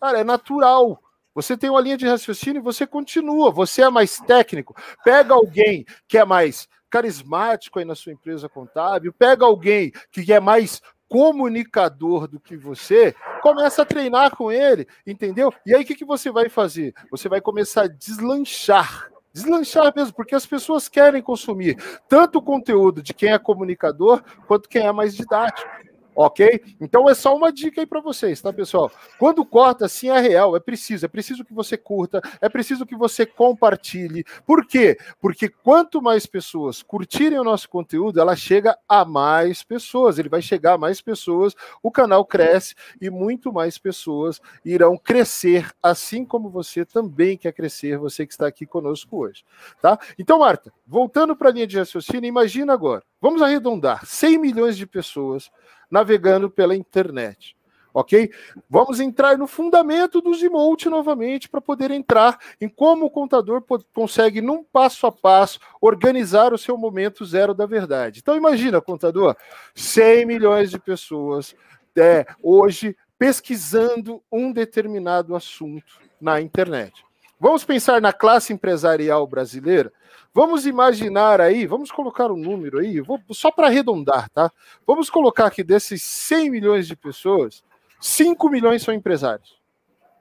[0.01, 0.99] Cara, é natural.
[1.35, 3.51] Você tem uma linha de raciocínio e você continua.
[3.51, 4.73] Você é mais técnico.
[5.03, 10.39] Pega alguém que é mais carismático aí na sua empresa contábil, pega alguém que é
[10.39, 15.53] mais comunicador do que você, começa a treinar com ele, entendeu?
[15.65, 16.93] E aí o que, que você vai fazer?
[17.11, 19.11] Você vai começar a deslanchar.
[19.33, 21.75] Deslanchar mesmo, porque as pessoas querem consumir
[22.07, 25.69] tanto o conteúdo de quem é comunicador quanto quem é mais didático.
[26.15, 26.61] Ok?
[26.79, 28.89] Então é só uma dica aí para vocês, tá, pessoal?
[29.19, 32.95] Quando corta, assim é real, é preciso, é preciso que você curta, é preciso que
[32.95, 34.23] você compartilhe.
[34.45, 34.97] Por quê?
[35.19, 40.41] Porque quanto mais pessoas curtirem o nosso conteúdo, ela chega a mais pessoas, ele vai
[40.41, 46.49] chegar a mais pessoas, o canal cresce e muito mais pessoas irão crescer, assim como
[46.49, 49.43] você também quer crescer, você que está aqui conosco hoje,
[49.81, 49.99] tá?
[50.17, 54.87] Então, Marta, voltando para a linha de raciocínio, imagina agora, vamos arredondar, 100 milhões de
[54.87, 55.51] pessoas
[55.89, 57.55] navegando pela internet.
[57.93, 58.29] Ok?
[58.69, 64.41] Vamos entrar no fundamento dos emote novamente para poder entrar em como o contador consegue,
[64.41, 68.19] num passo a passo, organizar o seu momento zero da verdade.
[68.19, 69.33] Então, imagina, contador,
[69.73, 71.55] 100 milhões de pessoas
[71.95, 75.85] é, hoje pesquisando um determinado assunto
[76.19, 77.04] na internet.
[77.39, 79.91] Vamos pensar na classe empresarial brasileira?
[80.33, 84.51] Vamos imaginar aí, vamos colocar um número aí, vou, só para arredondar, tá?
[84.85, 87.63] Vamos colocar que desses 100 milhões de pessoas,
[88.01, 89.57] 5 milhões são empresários.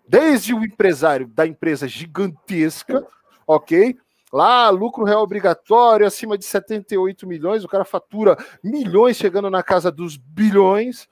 [0.06, 3.04] Desde o empresário da empresa gigantesca,
[3.46, 3.96] ok?
[4.32, 9.90] Lá, lucro real obrigatório acima de 78 milhões, o cara fatura milhões, chegando na casa
[9.90, 11.08] dos bilhões,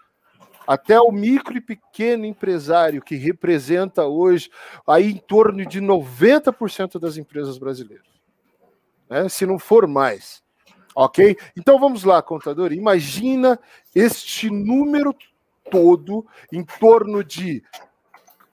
[0.66, 4.50] até o micro e pequeno empresário, que representa hoje
[4.86, 8.12] aí em torno de 90% das empresas brasileiras
[9.12, 9.28] né?
[9.28, 10.42] se não for mais.
[10.94, 11.36] Ok?
[11.56, 12.72] Então vamos lá, contador.
[12.72, 13.58] Imagina
[13.94, 15.14] este número
[15.70, 17.62] todo em torno de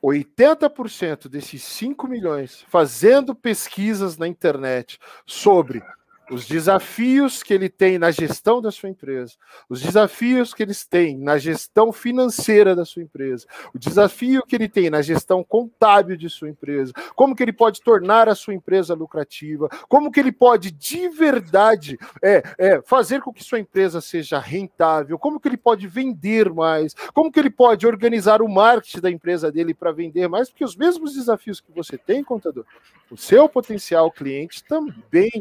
[0.03, 5.81] 80% desses 5 milhões fazendo pesquisas na internet sobre
[6.29, 9.33] os desafios que ele tem na gestão da sua empresa,
[9.67, 14.69] os desafios que eles têm na gestão financeira da sua empresa, o desafio que ele
[14.69, 18.93] tem na gestão contábil de sua empresa, como que ele pode tornar a sua empresa
[18.93, 24.39] lucrativa, como que ele pode de verdade é, é, fazer com que sua empresa seja
[24.39, 29.11] rentável, como que ele pode vender mais, como que ele pode organizar o marketing da
[29.11, 32.65] empresa dele para vender mais, porque os mesmos desafios que você tem, contador,
[33.09, 35.31] o seu potencial cliente também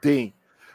[0.00, 0.32] tem.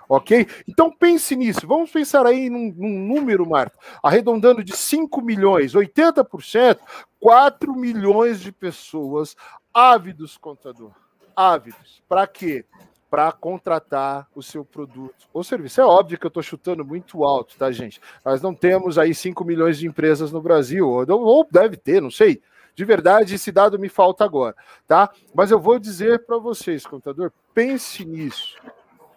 [0.08, 0.48] Ok?
[0.68, 1.68] Então pense nisso.
[1.68, 6.80] Vamos pensar aí num, num número, Marta, arredondando de 5 milhões, 80%,
[7.20, 9.36] 4 milhões de pessoas
[9.74, 10.92] ávidos, contador.
[11.36, 12.04] Ávidos.
[12.08, 12.66] Para quê?
[13.10, 15.82] Para contratar o seu produto ou serviço.
[15.82, 18.02] É óbvio que eu estou chutando muito alto, tá, gente?
[18.24, 22.42] Nós não temos aí 5 milhões de empresas no Brasil, ou, deve ter, não sei.
[22.76, 24.56] De verdade, esse dado me falta agora,
[24.88, 25.12] tá?
[25.34, 28.58] Mas eu vou dizer para vocês, contador, pense nisso.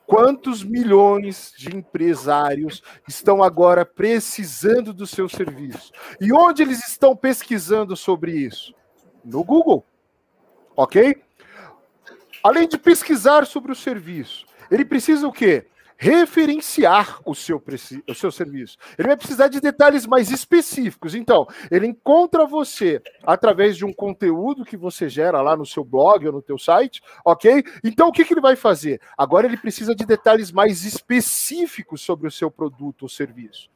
[0.07, 5.91] Quantos milhões de empresários estão agora precisando do seu serviço?
[6.21, 8.73] E onde eles estão pesquisando sobre isso?
[9.25, 9.85] No Google.
[10.77, 11.21] Ok?
[12.43, 15.67] Além de pesquisar sobre o serviço, ele precisa o quê?
[15.99, 17.63] Referenciar o seu,
[18.09, 18.77] o seu serviço.
[18.99, 21.15] Ele vai precisar de detalhes mais específicos.
[21.15, 26.27] Então, ele encontra você através de um conteúdo que você gera lá no seu blog
[26.27, 27.65] ou no teu site, ok?
[27.83, 29.01] Então, o que, que ele vai fazer?
[29.17, 33.71] Agora ele precisa de detalhes mais específicos sobre o seu produto ou serviço.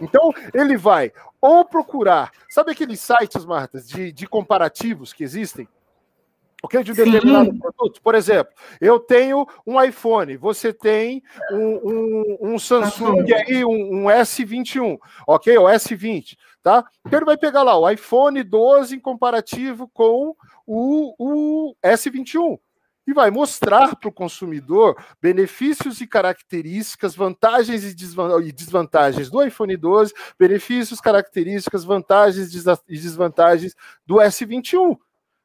[0.00, 5.66] Então, ele vai ou procurar, sabe aqueles sites, Marta, de, de comparativos que existem?
[6.62, 6.82] Ok?
[6.82, 7.58] De um determinado Sim.
[7.58, 8.02] produto.
[8.02, 14.04] Por exemplo, eu tenho um iPhone, você tem um, um, um Samsung aí, um, um,
[14.04, 15.56] S21, ok?
[15.56, 16.84] O S20, tá?
[17.06, 20.34] Então ele vai pegar lá o iPhone 12 em comparativo com
[20.66, 22.58] o, o S21
[23.06, 27.94] e vai mostrar para o consumidor benefícios e características, vantagens e
[28.52, 33.74] desvantagens do iPhone 12, benefícios, características, vantagens e desvantagens
[34.06, 34.96] do S21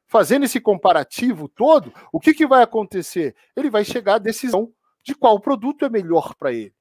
[0.06, 3.34] fazendo esse comparativo todo, o que, que vai acontecer?
[3.56, 6.74] Ele vai chegar à decisão de qual produto é melhor para ele.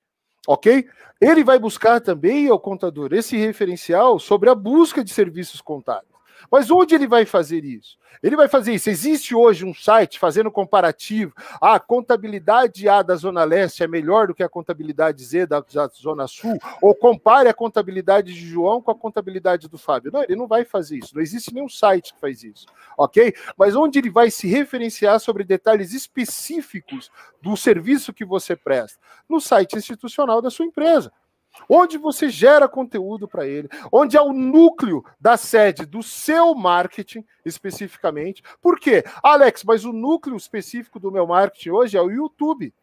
[0.48, 0.88] Ok?
[1.20, 6.15] Ele vai buscar também, ao contador, esse referencial sobre a busca de serviços contábeis.
[6.52, 7.98] Mas onde ele vai fazer isso?
[8.22, 8.90] Ele vai fazer isso.
[8.90, 11.34] Existe hoje um site fazendo comparativo.
[11.62, 15.60] Ah, a contabilidade A da Zona Leste é melhor do que a contabilidade Z da,
[15.60, 16.58] da Zona Sul?
[16.82, 20.12] Ou compare a contabilidade de João com a contabilidade do Fábio.
[20.12, 21.16] Não, ele não vai fazer isso.
[21.16, 22.66] Não existe nenhum site que faz isso.
[22.98, 23.34] Ok?
[23.58, 29.00] Mas onde ele vai se referenciar sobre detalhes específicos do serviço que você presta?
[29.28, 31.12] No site institucional da sua empresa
[31.70, 37.26] onde você gera conteúdo para ele, onde é o núcleo da sede do seu marketing
[37.46, 38.44] especificamente.
[38.62, 39.04] Por quê?
[39.24, 42.74] Alex, mas o núcleo específico do meu marketing hoje é o YouTube.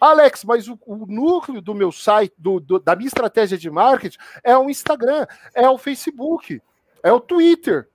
[0.00, 4.18] Alex, mas o, o núcleo do meu site, do, do, da minha estratégia de marketing
[4.42, 6.60] é o Instagram, é o Facebook,
[7.02, 7.88] é o Twitter.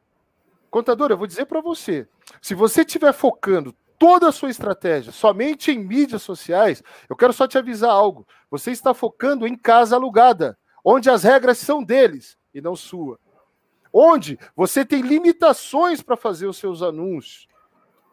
[0.69, 2.07] Contador, eu vou dizer para você,
[2.41, 7.47] se você estiver focando toda a sua estratégia somente em mídias sociais, eu quero só
[7.47, 8.25] te avisar algo.
[8.49, 13.19] Você está focando em casa alugada, onde as regras são deles e não sua.
[13.93, 17.47] Onde você tem limitações para fazer os seus anúncios.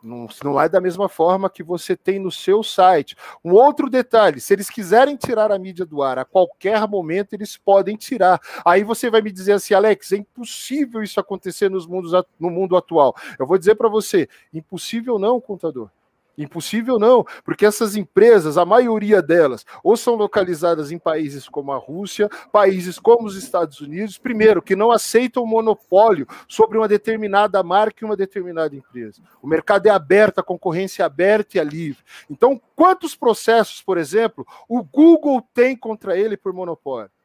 [0.03, 3.17] Não, não é da mesma forma que você tem no seu site.
[3.45, 7.57] Um outro detalhe: se eles quiserem tirar a mídia do ar a qualquer momento, eles
[7.57, 8.41] podem tirar.
[8.65, 12.77] Aí você vai me dizer assim, Alex, é impossível isso acontecer nos mundos, no mundo
[12.77, 13.17] atual.
[13.39, 15.91] Eu vou dizer para você: impossível não, contador.
[16.37, 21.79] Impossível não, porque essas empresas, a maioria delas, ou são localizadas em países como a
[21.79, 28.05] Rússia, países como os Estados Unidos, primeiro, que não aceitam monopólio sobre uma determinada marca
[28.05, 29.23] e uma determinada empresa.
[29.41, 32.05] O mercado é aberto, a concorrência é aberta e é livre.
[32.29, 37.16] Então, quantos processos, por exemplo, o Google tem contra ele por monopólio?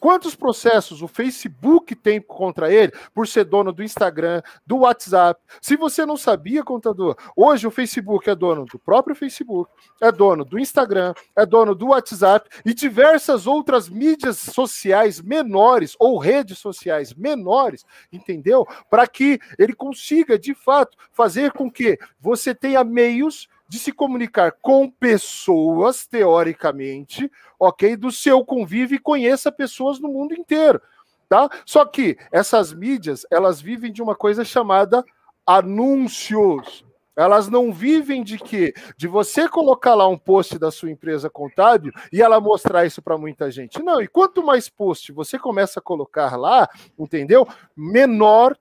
[0.00, 5.40] Quantos processos o Facebook tem contra ele por ser dono do Instagram, do WhatsApp?
[5.60, 10.44] Se você não sabia, contador, hoje o Facebook é dono do próprio Facebook, é dono
[10.44, 17.12] do Instagram, é dono do WhatsApp e diversas outras mídias sociais menores ou redes sociais
[17.14, 18.66] menores, entendeu?
[18.88, 24.52] Para que ele consiga, de fato, fazer com que você tenha meios de se comunicar
[24.62, 27.96] com pessoas, teoricamente, ok?
[27.96, 30.80] Do seu convívio e conheça pessoas no mundo inteiro,
[31.28, 31.48] tá?
[31.66, 35.04] Só que essas mídias, elas vivem de uma coisa chamada
[35.46, 36.84] anúncios.
[37.18, 38.72] Elas não vivem de quê?
[38.96, 43.18] De você colocar lá um post da sua empresa contábil e ela mostrar isso para
[43.18, 43.82] muita gente.
[43.82, 47.44] Não, e quanto mais post você começa a colocar lá, entendeu?
[47.76, 48.56] Menor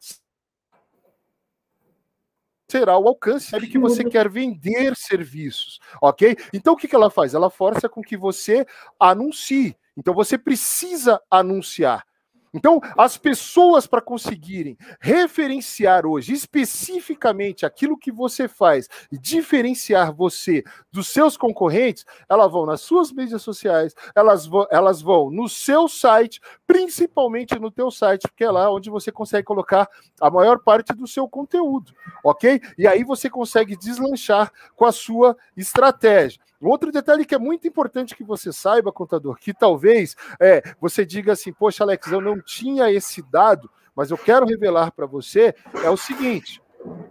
[2.68, 6.36] será o alcance sabe que você quer vender serviços, ok?
[6.54, 7.34] Então o que, que ela faz?
[7.34, 8.66] Ela força com que você
[9.00, 9.76] anuncie.
[9.96, 12.07] Então você precisa anunciar.
[12.54, 20.64] Então, as pessoas, para conseguirem referenciar hoje especificamente aquilo que você faz e diferenciar você
[20.92, 25.88] dos seus concorrentes, elas vão nas suas mídias sociais, elas vão, elas vão no seu
[25.88, 29.88] site, principalmente no teu site, porque é lá onde você consegue colocar
[30.20, 32.62] a maior parte do seu conteúdo, ok?
[32.78, 36.47] E aí você consegue deslanchar com a sua estratégia.
[36.62, 41.34] Outro detalhe que é muito importante que você saiba, contador, que talvez é, você diga
[41.34, 45.90] assim, poxa, Alex, eu não tinha esse dado, mas eu quero revelar para você, é
[45.90, 46.62] o seguinte.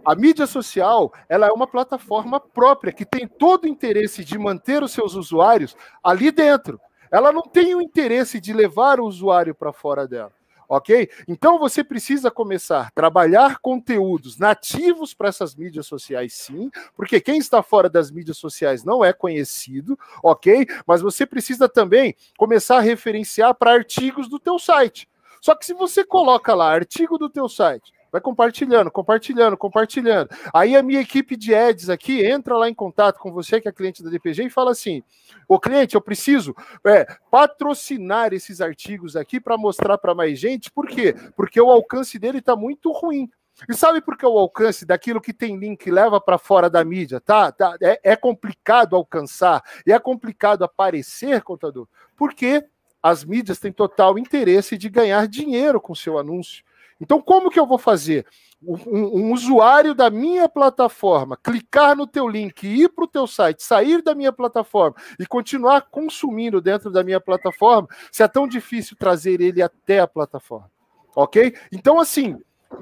[0.03, 4.83] A mídia social ela é uma plataforma própria que tem todo o interesse de manter
[4.83, 6.79] os seus usuários ali dentro.
[7.11, 10.31] Ela não tem o interesse de levar o usuário para fora dela
[10.67, 11.09] ok?
[11.27, 17.37] Então você precisa começar a trabalhar conteúdos nativos para essas mídias sociais, sim, porque quem
[17.37, 20.67] está fora das mídias sociais não é conhecido, ok?
[20.85, 25.07] Mas você precisa também começar a referenciar para artigos do teu site.
[25.41, 30.29] Só que se você coloca lá artigo do teu site, vai compartilhando, compartilhando, compartilhando.
[30.53, 33.71] Aí a minha equipe de ads aqui entra lá em contato com você, que é
[33.71, 35.03] cliente da DPG, e fala assim:
[35.47, 36.55] Ô cliente, eu preciso
[36.85, 40.71] é, patrocinar esses artigos aqui para mostrar para mais gente.
[40.71, 41.15] Por quê?
[41.35, 43.29] Porque o alcance dele está muito ruim.
[43.67, 47.19] E sabe por que o alcance daquilo que tem link leva para fora da mídia,
[47.19, 47.51] tá?
[47.51, 52.63] tá é, é, complicado alcançar e é complicado aparecer, contador, porque
[53.01, 56.63] as mídias têm total interesse de ganhar dinheiro com seu anúncio.
[56.99, 58.25] Então, como que eu vou fazer?
[58.61, 63.61] Um, um usuário da minha plataforma clicar no teu link, ir para o teu site,
[63.61, 68.97] sair da minha plataforma e continuar consumindo dentro da minha plataforma, se é tão difícil
[68.97, 70.71] trazer ele até a plataforma.
[71.15, 71.55] Ok?
[71.71, 72.35] Então, assim,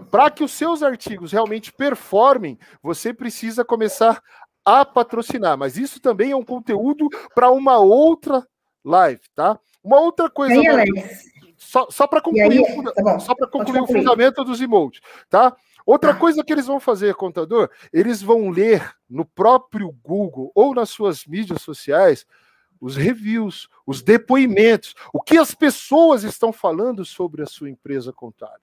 [0.10, 4.22] para que os seus artigos realmente performem, você precisa começar
[4.64, 5.58] a patrocinar.
[5.58, 8.46] Mas isso também é um conteúdo para uma outra
[8.84, 9.60] live, tá?
[9.84, 10.56] Uma outra coisa.
[10.72, 11.26] Alex,
[11.58, 15.56] só, só para concluir, aí, o, tá só concluir o fundamento dos emotes, tá?
[15.86, 16.20] Outra tá.
[16.20, 21.26] coisa que eles vão fazer, contador, eles vão ler no próprio Google ou nas suas
[21.26, 22.26] mídias sociais
[22.80, 28.60] os reviews, os depoimentos, o que as pessoas estão falando sobre a sua empresa contábil.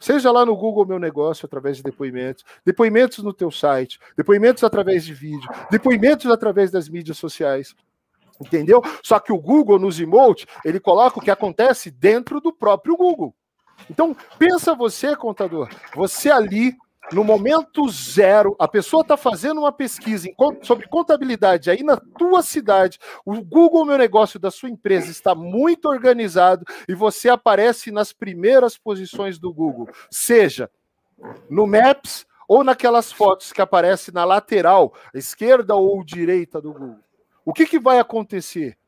[0.00, 5.04] Seja lá no Google Meu Negócio através de depoimentos, depoimentos no teu site, depoimentos através
[5.04, 7.74] de vídeo, depoimentos através das mídias sociais.
[8.40, 8.82] Entendeu?
[9.02, 13.34] Só que o Google nos emotes, ele coloca o que acontece dentro do próprio Google.
[13.90, 16.76] Então, pensa você, contador, você ali
[17.10, 20.28] no momento zero, a pessoa está fazendo uma pesquisa
[20.62, 25.88] sobre contabilidade aí na tua cidade, o Google Meu Negócio da sua empresa está muito
[25.88, 30.70] organizado e você aparece nas primeiras posições do Google, seja
[31.50, 36.98] no Maps ou naquelas fotos que aparecem na lateral, esquerda ou direita do Google.
[37.44, 38.78] O que, que vai acontecer?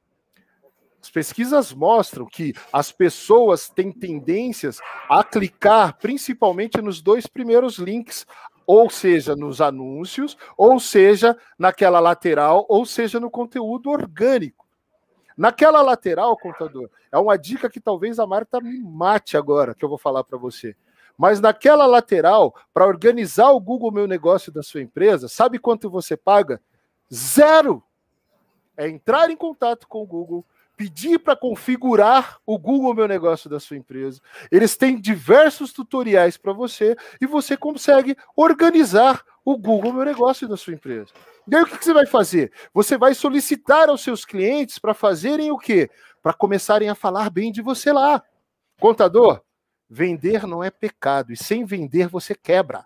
[1.02, 4.78] As pesquisas mostram que as pessoas têm tendências
[5.08, 8.26] a clicar principalmente nos dois primeiros links,
[8.66, 14.64] ou seja, nos anúncios, ou seja, naquela lateral, ou seja, no conteúdo orgânico.
[15.36, 19.88] Naquela lateral, contador, é uma dica que talvez a Marta me mate agora, que eu
[19.88, 20.74] vou falar para você.
[21.18, 26.16] Mas naquela lateral, para organizar o Google Meu Negócio da sua empresa, sabe quanto você
[26.16, 26.62] paga?
[27.12, 27.82] Zero!
[28.76, 30.44] É entrar em contato com o Google,
[30.76, 34.20] pedir para configurar o Google Meu Negócio da sua empresa.
[34.50, 40.56] Eles têm diversos tutoriais para você e você consegue organizar o Google Meu Negócio da
[40.56, 41.12] sua empresa.
[41.46, 42.50] E aí o que, que você vai fazer?
[42.72, 45.90] Você vai solicitar aos seus clientes para fazerem o quê?
[46.22, 48.22] Para começarem a falar bem de você lá.
[48.80, 49.42] Contador,
[49.88, 52.84] vender não é pecado e sem vender você quebra.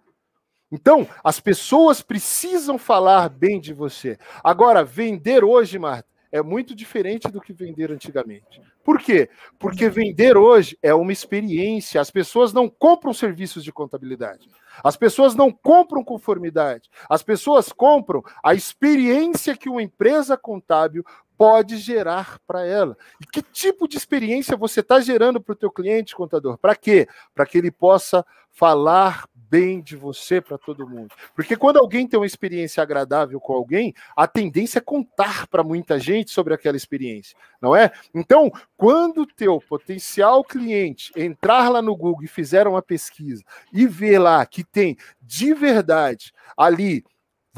[0.71, 4.19] Então, as pessoas precisam falar bem de você.
[4.45, 8.61] Agora, vender hoje, Marta, é muito diferente do que vender antigamente.
[8.85, 9.31] Por quê?
[9.59, 12.01] Porque vender hoje é uma experiência.
[12.01, 14.49] As pessoas não compram serviços de contabilidade.
[14.85, 16.91] As pessoas não compram conformidade.
[17.09, 21.05] As pessoas compram a experiência que uma empresa contábil
[21.37, 22.97] pode gerar para ela.
[23.21, 26.59] E que tipo de experiência você está gerando para o teu cliente, contador?
[26.59, 27.09] Para quê?
[27.35, 31.15] Para que ele possa falar bem de você para todo mundo.
[31.35, 35.99] Porque quando alguém tem uma experiência agradável com alguém, a tendência é contar para muita
[35.99, 37.91] gente sobre aquela experiência, não é?
[38.15, 43.43] Então, quando o teu potencial cliente entrar lá no Google e fizer uma pesquisa
[43.73, 47.05] e ver lá que tem de verdade ali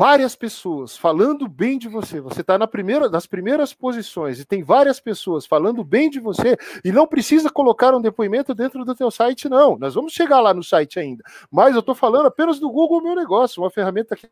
[0.00, 4.62] várias pessoas falando bem de você, você está na primeira, nas primeiras posições e tem
[4.62, 9.10] várias pessoas falando bem de você e não precisa colocar um depoimento dentro do teu
[9.10, 9.76] site, não.
[9.76, 11.22] Nós vamos chegar lá no site ainda.
[11.50, 14.26] Mas eu estou falando apenas do Google Meu Negócio, uma ferramenta que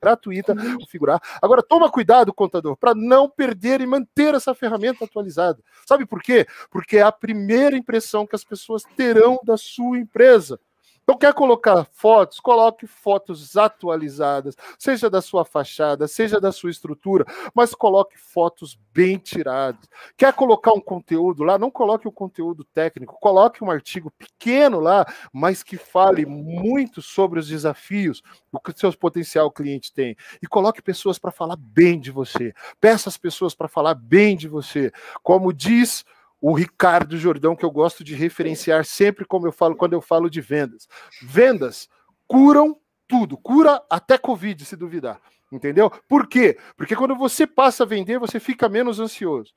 [0.00, 1.20] gratuita configurar.
[1.42, 5.60] Agora, toma cuidado, contador, para não perder e manter essa ferramenta atualizada.
[5.84, 6.46] Sabe por quê?
[6.70, 10.60] Porque é a primeira impressão que as pessoas terão da sua empresa.
[11.08, 12.38] Então, quer colocar fotos?
[12.38, 19.16] Coloque fotos atualizadas, seja da sua fachada, seja da sua estrutura, mas coloque fotos bem
[19.16, 19.88] tiradas.
[20.18, 21.56] Quer colocar um conteúdo lá?
[21.58, 27.00] Não coloque o um conteúdo técnico, coloque um artigo pequeno lá, mas que fale muito
[27.00, 30.14] sobre os desafios o que o seu potencial cliente tem.
[30.42, 32.52] E coloque pessoas para falar bem de você.
[32.78, 34.92] Peça as pessoas para falar bem de você.
[35.22, 36.04] Como diz
[36.40, 40.30] o Ricardo Jordão, que eu gosto de referenciar sempre como eu falo quando eu falo
[40.30, 40.86] de vendas.
[41.22, 41.88] Vendas
[42.26, 42.76] curam
[43.06, 45.20] tudo, cura até Covid, se duvidar.
[45.50, 45.90] Entendeu?
[46.06, 46.58] Por quê?
[46.76, 49.54] Porque quando você passa a vender, você fica menos ansioso.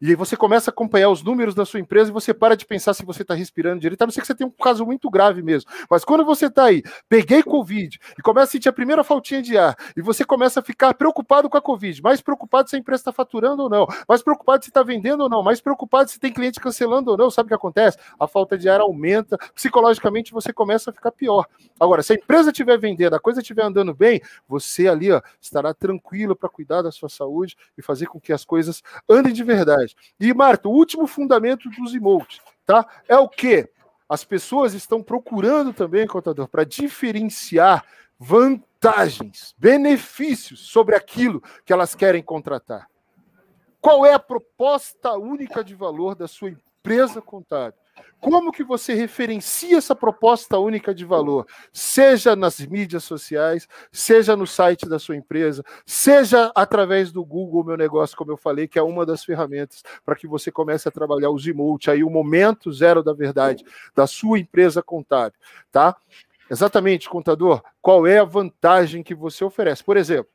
[0.00, 2.94] E você começa a acompanhar os números da sua empresa e você para de pensar
[2.94, 5.42] se você está respirando direito, a não ser que você tenha um caso muito grave
[5.42, 5.70] mesmo.
[5.88, 9.56] Mas quando você está aí, peguei Covid, e começa a sentir a primeira faltinha de
[9.56, 13.02] ar, e você começa a ficar preocupado com a Covid, mais preocupado se a empresa
[13.02, 16.32] está faturando ou não, mais preocupado se está vendendo ou não, mais preocupado se tem
[16.32, 17.96] cliente cancelando ou não, sabe o que acontece?
[18.18, 21.46] A falta de ar aumenta, psicologicamente você começa a ficar pior.
[21.78, 25.72] Agora, se a empresa estiver vendendo, a coisa estiver andando bem, você ali ó, estará
[25.72, 29.83] tranquilo para cuidar da sua saúde e fazer com que as coisas andem de verdade.
[30.20, 32.86] E, Marta, o último fundamento dos emotes, tá?
[33.08, 33.68] É o quê?
[34.08, 37.84] As pessoas estão procurando também, contador, para diferenciar
[38.18, 42.88] vantagens, benefícios sobre aquilo que elas querem contratar.
[43.80, 47.78] Qual é a proposta única de valor da sua empresa contábil?
[48.20, 54.46] Como que você referencia essa proposta única de valor, seja nas mídias sociais, seja no
[54.46, 58.82] site da sua empresa, seja através do Google Meu Negócio, como eu falei, que é
[58.82, 63.02] uma das ferramentas para que você comece a trabalhar os emote, aí o momento zero
[63.02, 63.62] da verdade
[63.94, 65.38] da sua empresa contábil,
[65.70, 65.94] tá?
[66.50, 69.84] Exatamente, contador, qual é a vantagem que você oferece?
[69.84, 70.30] Por exemplo,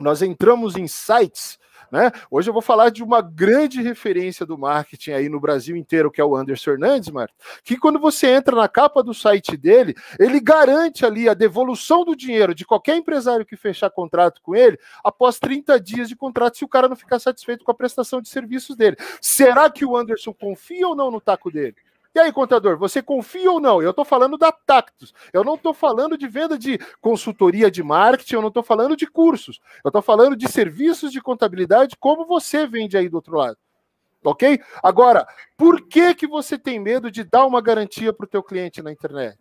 [0.00, 1.60] nós entramos em sites
[1.90, 2.10] né?
[2.30, 6.20] Hoje eu vou falar de uma grande referência do marketing aí no Brasil inteiro, que
[6.20, 7.34] é o Anderson Hernandes, Marta,
[7.64, 12.16] que quando você entra na capa do site dele, ele garante ali a devolução do
[12.16, 16.64] dinheiro de qualquer empresário que fechar contrato com ele após 30 dias de contrato, se
[16.64, 18.96] o cara não ficar satisfeito com a prestação de serviços dele.
[19.20, 21.76] Será que o Anderson confia ou não no taco dele?
[22.12, 23.80] E aí, contador, você confia ou não?
[23.80, 25.14] Eu estou falando da Tactus.
[25.32, 29.06] Eu não estou falando de venda de consultoria de marketing, eu não estou falando de
[29.06, 29.60] cursos.
[29.84, 33.56] Eu estou falando de serviços de contabilidade como você vende aí do outro lado.
[34.24, 34.60] Ok?
[34.82, 38.82] Agora, por que, que você tem medo de dar uma garantia para o teu cliente
[38.82, 39.38] na internet?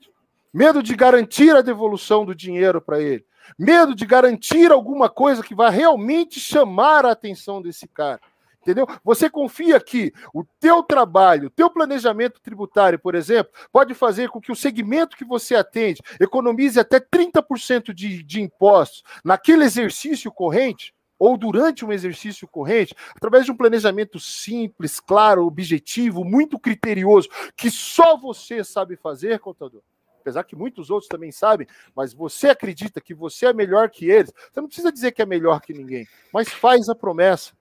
[0.54, 3.26] Medo de garantir a devolução do dinheiro para ele?
[3.58, 8.22] Medo de garantir alguma coisa que vai realmente chamar a atenção desse cara?
[8.62, 8.86] Entendeu?
[9.04, 14.42] Você confia que o teu trabalho, o teu planejamento tributário, por exemplo, pode fazer com
[14.42, 20.94] que o segmento que você atende economize até 30% de, de impostos naquele exercício corrente?
[21.20, 27.70] ou durante um exercício corrente, através de um planejamento simples, claro, objetivo, muito criterioso, que
[27.70, 29.82] só você sabe fazer, contador.
[30.22, 34.32] Apesar que muitos outros também sabem, mas você acredita que você é melhor que eles.
[34.52, 37.52] Você não precisa dizer que é melhor que ninguém, mas faz a promessa.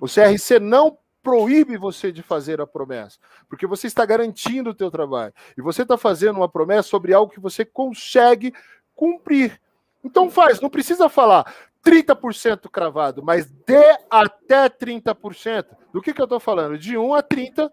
[0.00, 3.18] O CRC não proíbe você de fazer a promessa,
[3.48, 7.32] porque você está garantindo o teu trabalho e você está fazendo uma promessa sobre algo
[7.32, 8.52] que você consegue
[8.94, 9.60] cumprir.
[10.02, 11.52] Então faz, não precisa falar
[11.84, 15.66] 30% cravado, mas dê até 30%.
[15.92, 16.78] Do que, que eu estou falando?
[16.78, 17.72] De 1 a 30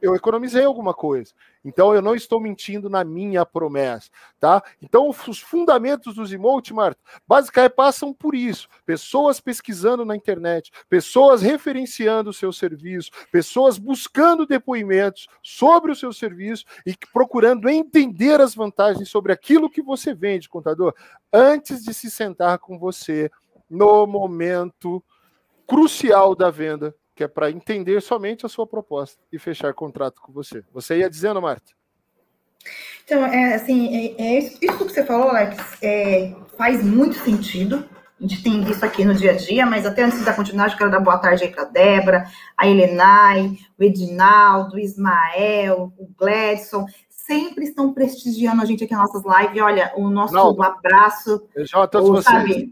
[0.00, 1.32] eu economizei alguma coisa.
[1.64, 4.08] Então eu não estou mentindo na minha promessa,
[4.38, 4.62] tá?
[4.80, 8.68] Então os fundamentos dos emote, Marta, basicamente passam por isso.
[8.84, 16.12] Pessoas pesquisando na internet, pessoas referenciando o seu serviço, pessoas buscando depoimentos sobre o seu
[16.12, 20.94] serviço e procurando entender as vantagens sobre aquilo que você vende, contador,
[21.32, 23.30] antes de se sentar com você
[23.68, 25.02] no momento
[25.66, 30.30] crucial da venda que é para entender somente a sua proposta e fechar contrato com
[30.30, 30.62] você.
[30.70, 31.72] Você ia dizendo, Marta?
[33.04, 37.88] Então, é assim, é, é isso, que você falou, Alex, é, faz muito sentido.
[38.20, 40.76] A gente tem visto aqui no dia a dia, mas até antes da continuar, eu
[40.76, 42.24] quero dar boa tarde aí para a Débora,
[42.56, 49.10] a Helenai, o Edinaldo, o Ismael, o Gladson, sempre estão prestigiando a gente aqui nas
[49.10, 49.62] nossas lives.
[49.62, 51.46] Olha, o nosso Não, abraço.
[51.54, 52.68] Beijo a todos o, vocês.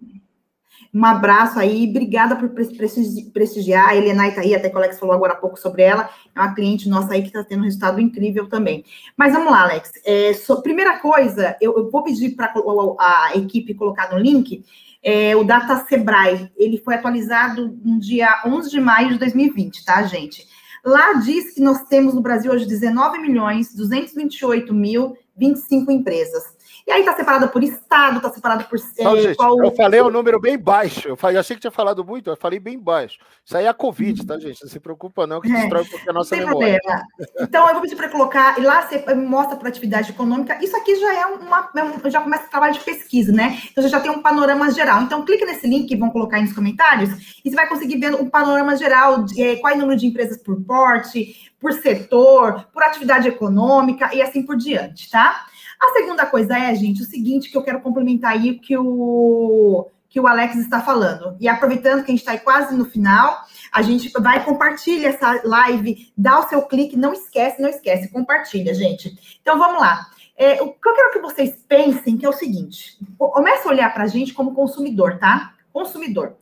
[0.94, 3.88] Um abraço aí, obrigada por prestigiar.
[3.88, 6.08] A Helena está aí, até que o Alex falou agora há pouco sobre ela.
[6.32, 8.84] É uma cliente nossa aí que está tendo um resultado incrível também.
[9.16, 9.90] Mas vamos lá, Alex.
[10.06, 14.64] É, so, primeira coisa, eu, eu vou pedir para a, a equipe colocar no link
[15.02, 16.48] é, o Data Sebrae.
[16.56, 20.46] Ele foi atualizado no dia 11 de maio de 2020, tá, gente?
[20.84, 26.44] Lá diz que nós temos no Brasil hoje 19 milhões 228 mil 25 empresas.
[26.86, 28.78] E aí está separado por estado, está separado por.
[28.98, 29.58] Não, é, gente, qual...
[29.64, 31.08] Eu falei um número bem baixo.
[31.08, 33.18] Eu, falei, eu achei que tinha falado muito, eu falei bem baixo.
[33.42, 34.62] Isso aí é a Covid, tá, gente?
[34.62, 36.78] Não se preocupa, não, que é, destrói um pouco a nossa memória.
[36.78, 37.02] Problema.
[37.40, 40.62] Então, eu vou pedir para colocar, e lá você mostra para atividade econômica.
[40.62, 41.70] Isso aqui já é uma.
[42.04, 43.58] É já começa o trabalho de pesquisa, né?
[43.70, 45.00] Então, você já tem um panorama geral.
[45.00, 48.14] Então, clica nesse link que vão colocar aí nos comentários, e você vai conseguir ver
[48.14, 52.66] um panorama geral de é, qual é o número de empresas por porte, por setor,
[52.74, 55.46] por atividade econômica e assim por diante, tá?
[55.84, 60.20] A segunda coisa é, gente, o seguinte que eu quero complementar aí que o que
[60.20, 61.36] o Alex está falando.
[61.40, 66.12] E aproveitando que a gente está quase no final, a gente vai compartilhar essa live,
[66.16, 69.38] dá o seu clique, não esquece, não esquece, compartilha, gente.
[69.42, 70.06] Então vamos lá.
[70.36, 73.92] É, o que eu quero que vocês pensem que é o seguinte: comece a olhar
[73.92, 75.54] para a gente como consumidor, tá?
[75.72, 76.36] Consumidor.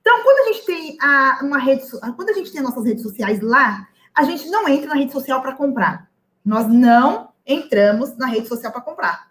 [0.00, 1.82] Então, quando a gente tem a, uma rede,
[2.16, 5.42] quando a gente tem nossas redes sociais lá, a gente não entra na rede social
[5.42, 6.08] para comprar.
[6.42, 9.28] Nós não entramos na rede social para comprar.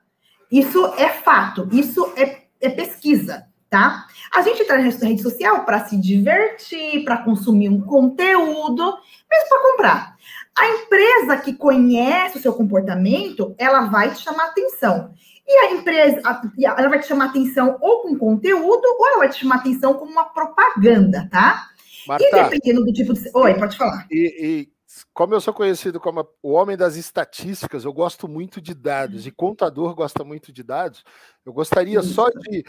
[0.51, 4.07] Isso é fato, isso é, é pesquisa, tá?
[4.33, 8.83] A gente entra na rede social para se divertir, para consumir um conteúdo,
[9.29, 10.17] mesmo para comprar.
[10.57, 15.13] A empresa que conhece o seu comportamento, ela vai te chamar atenção.
[15.45, 16.21] E a empresa,
[16.59, 20.05] ela vai te chamar atenção ou com conteúdo, ou ela vai te chamar atenção com
[20.05, 21.67] uma propaganda, tá?
[22.07, 23.29] Marta, e dependendo do tipo de.
[23.33, 24.07] Oi, pode falar.
[24.09, 24.76] E, e,
[25.13, 29.31] como eu sou conhecido como o homem das estatísticas, eu gosto muito de dados, e
[29.31, 31.03] contador gosta muito de dados,
[31.45, 32.13] eu gostaria Isso.
[32.13, 32.63] só de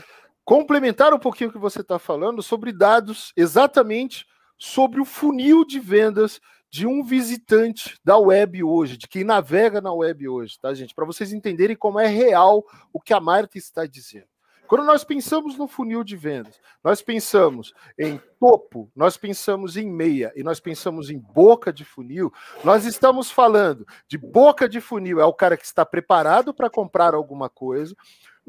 [0.44, 4.26] complementar um pouquinho o que você está falando sobre dados, exatamente
[4.58, 9.92] sobre o funil de vendas de um visitante da web hoje, de quem navega na
[9.92, 10.94] web hoje, tá, gente?
[10.94, 14.28] Para vocês entenderem como é real o que a Marta está dizendo.
[14.68, 20.30] Quando nós pensamos no funil de vendas, nós pensamos em topo, nós pensamos em meia
[20.36, 22.30] e nós pensamos em boca de funil,
[22.62, 27.14] nós estamos falando de boca de funil é o cara que está preparado para comprar
[27.14, 27.96] alguma coisa,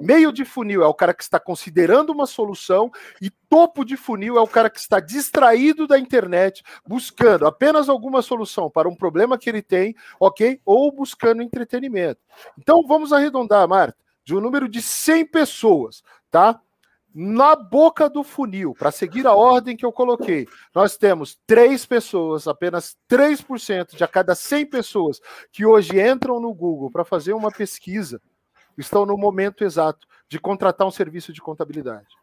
[0.02, 2.90] Meio de funil é o cara que está considerando uma solução
[3.22, 8.22] e topo de funil é o cara que está distraído da internet, buscando apenas alguma
[8.22, 10.62] solução para um problema que ele tem, ok?
[10.66, 12.22] Ou buscando entretenimento.
[12.58, 13.98] Então vamos arredondar, Marta,
[14.30, 16.62] de um número de 100 pessoas, tá?
[17.12, 22.48] Na boca do funil, para seguir a ordem que eu coloquei, nós temos três pessoas,
[22.48, 25.20] apenas 3% de a cada 100 pessoas
[25.52, 28.22] que hoje entram no Google para fazer uma pesquisa
[28.78, 32.16] estão no momento exato de contratar um serviço de contabilidade.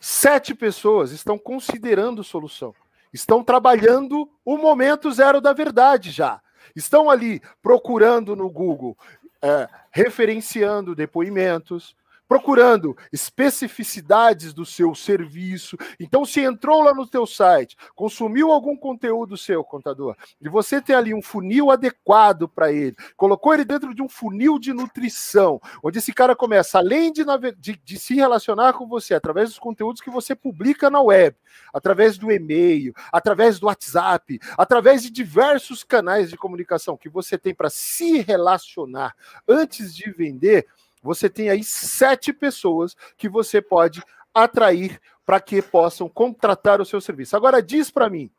[0.00, 2.74] Sete pessoas estão considerando solução,
[3.12, 6.42] estão trabalhando o momento zero da verdade já.
[6.74, 8.96] Estão ali procurando no Google,
[9.42, 11.96] é, referenciando depoimentos,
[12.30, 15.76] procurando especificidades do seu serviço.
[15.98, 20.94] Então, se entrou lá no teu site, consumiu algum conteúdo seu, contador, e você tem
[20.94, 25.98] ali um funil adequado para ele, colocou ele dentro de um funil de nutrição, onde
[25.98, 27.24] esse cara começa, além de,
[27.58, 31.36] de, de se relacionar com você, através dos conteúdos que você publica na web,
[31.74, 37.52] através do e-mail, através do WhatsApp, através de diversos canais de comunicação que você tem
[37.52, 39.16] para se relacionar
[39.48, 40.68] antes de vender,
[41.02, 44.02] você tem aí sete pessoas que você pode
[44.34, 47.36] atrair para que possam contratar o seu serviço.
[47.36, 48.30] Agora diz para mim,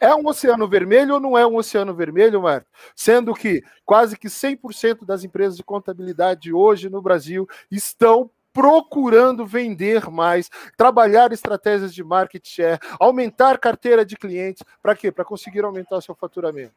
[0.00, 2.68] é um oceano vermelho ou não é um oceano vermelho, Marco?
[2.94, 10.10] Sendo que quase que 100% das empresas de contabilidade hoje no Brasil estão procurando vender
[10.10, 15.12] mais, trabalhar estratégias de market share, aumentar carteira de clientes, para quê?
[15.12, 16.74] Para conseguir aumentar seu faturamento.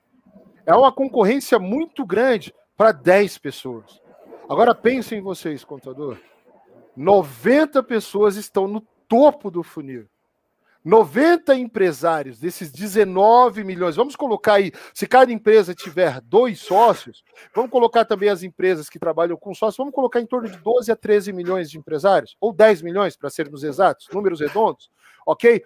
[0.66, 4.00] É uma concorrência muito grande para 10 pessoas.
[4.50, 6.18] Agora pensem em vocês, contador.
[6.96, 10.08] 90 pessoas estão no topo do funil.
[10.84, 13.96] 90 empresários desses 19 milhões.
[13.96, 17.24] Vamos colocar aí, se cada empresa tiver dois sócios,
[17.54, 20.92] vamos colocar também as empresas que trabalham com sócios, vamos colocar em torno de 12
[20.92, 24.90] a 13 milhões de empresários, ou 10 milhões, para sermos exatos, números redondos,
[25.26, 25.64] ok?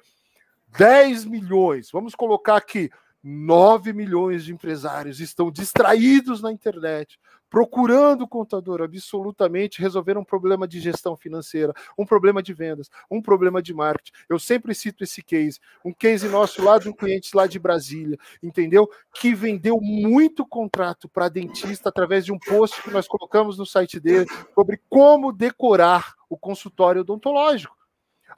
[0.77, 1.89] 10 milhões.
[1.91, 2.89] Vamos colocar aqui
[3.23, 7.17] 9 milhões de empresários estão distraídos na internet,
[7.55, 13.61] procurando contador absolutamente resolver um problema de gestão financeira, um problema de vendas, um problema
[13.61, 14.11] de marketing.
[14.27, 18.17] Eu sempre cito esse case, um case nosso lá de um cliente lá de Brasília,
[18.43, 18.89] entendeu?
[19.13, 24.01] Que vendeu muito contrato para dentista através de um post que nós colocamos no site
[24.01, 27.84] dele sobre como decorar o consultório odontológico.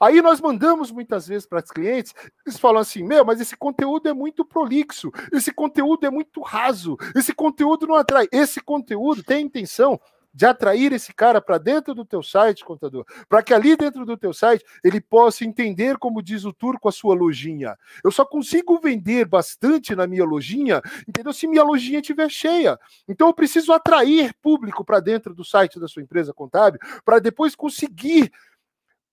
[0.00, 2.14] Aí nós mandamos muitas vezes para os clientes,
[2.46, 6.96] eles falam assim: meu, mas esse conteúdo é muito prolixo, esse conteúdo é muito raso,
[7.14, 8.28] esse conteúdo não atrai.
[8.32, 10.00] Esse conteúdo tem intenção
[10.32, 14.16] de atrair esse cara para dentro do teu site, contador, para que ali dentro do
[14.16, 17.76] teu site ele possa entender, como diz o turco, a sua lojinha.
[18.04, 21.32] Eu só consigo vender bastante na minha lojinha, entendeu?
[21.32, 22.78] Se minha lojinha estiver cheia.
[23.08, 27.56] Então eu preciso atrair público para dentro do site da sua empresa contábil, para depois
[27.56, 28.30] conseguir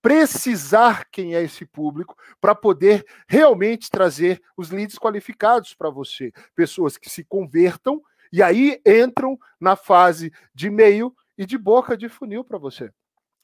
[0.05, 6.95] precisar quem é esse público para poder realmente trazer os leads qualificados para você, pessoas
[6.95, 7.99] que se convertam
[8.31, 12.91] e aí entram na fase de meio e de boca de funil para você.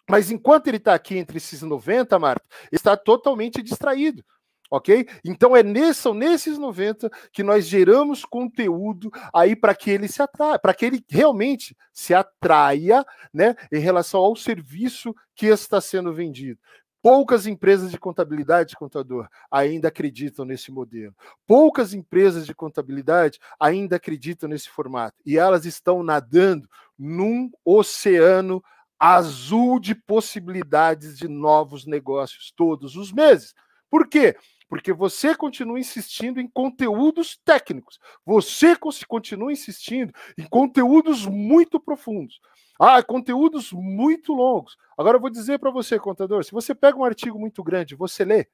[0.07, 4.23] Mas enquanto ele está aqui entre esses 90, Marta, está totalmente distraído
[4.71, 5.05] ok?
[5.25, 10.21] Então é nesse, são nesses 90 que nós geramos conteúdo aí para que ele se
[10.21, 16.13] atraia, para que ele realmente se atraia, né, em relação ao serviço que está sendo
[16.13, 16.57] vendido.
[17.03, 21.15] Poucas empresas de contabilidade, contador, ainda acreditam nesse modelo.
[21.47, 25.17] Poucas empresas de contabilidade ainda acreditam nesse formato.
[25.25, 28.63] E elas estão nadando num oceano
[28.99, 33.55] azul de possibilidades de novos negócios todos os meses
[33.89, 34.37] Por quê?
[34.71, 37.99] Porque você continua insistindo em conteúdos técnicos.
[38.25, 38.73] Você
[39.05, 42.39] continua insistindo em conteúdos muito profundos.
[42.79, 44.77] Ah, conteúdos muito longos.
[44.97, 48.23] Agora eu vou dizer para você, contador, se você pega um artigo muito grande, você
[48.23, 48.47] lê.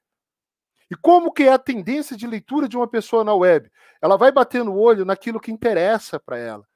[0.89, 3.71] E como que é a tendência de leitura de uma pessoa na web?
[4.01, 6.67] Ela vai bater no olho naquilo que interessa para ela.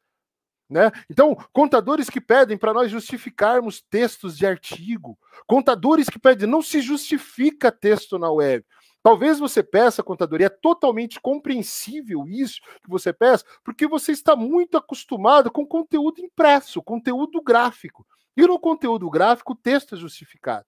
[0.69, 0.91] Né?
[1.09, 5.17] Então, contadores que pedem para nós justificarmos textos de artigo,
[5.47, 8.63] contadores que pedem, não se justifica texto na web.
[9.03, 14.77] Talvez você peça contadoria, é totalmente compreensível isso que você peça, porque você está muito
[14.77, 18.05] acostumado com conteúdo impresso, conteúdo gráfico.
[18.37, 20.65] E no conteúdo gráfico, o texto é justificado.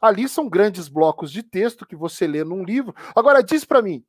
[0.00, 2.94] Ali são grandes blocos de texto que você lê num livro.
[3.14, 4.04] Agora, diz para mim,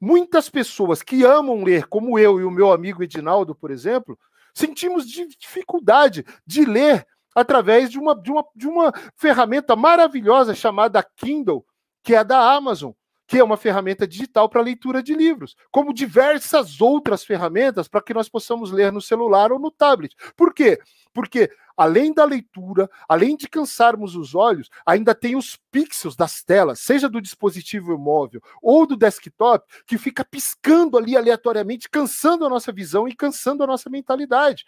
[0.00, 4.18] muitas pessoas que amam ler, como eu e o meu amigo Edinaldo, por exemplo,
[4.54, 11.66] sentimos dificuldade de ler através de uma, de uma, de uma ferramenta maravilhosa chamada Kindle,
[12.02, 12.92] que é da Amazon,
[13.26, 18.14] que é uma ferramenta digital para leitura de livros, como diversas outras ferramentas para que
[18.14, 20.14] nós possamos ler no celular ou no tablet.
[20.36, 20.78] Por quê?
[21.12, 26.80] Porque além da leitura, além de cansarmos os olhos, ainda tem os pixels das telas,
[26.80, 32.72] seja do dispositivo móvel ou do desktop, que fica piscando ali aleatoriamente, cansando a nossa
[32.72, 34.64] visão e cansando a nossa mentalidade.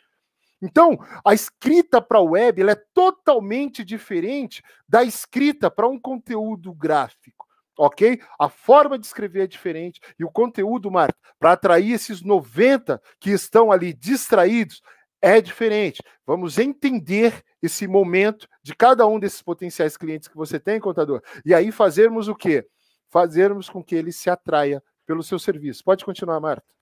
[0.60, 7.47] Então, a escrita para a web é totalmente diferente da escrita para um conteúdo gráfico
[7.78, 8.20] ok?
[8.38, 13.30] A forma de escrever é diferente e o conteúdo, Marta, para atrair esses 90 que
[13.30, 14.82] estão ali distraídos,
[15.22, 16.02] é diferente.
[16.26, 21.54] Vamos entender esse momento de cada um desses potenciais clientes que você tem, contador, e
[21.54, 22.66] aí fazermos o quê?
[23.08, 25.82] Fazermos com que ele se atraia pelo seu serviço.
[25.82, 26.77] Pode continuar, Marta.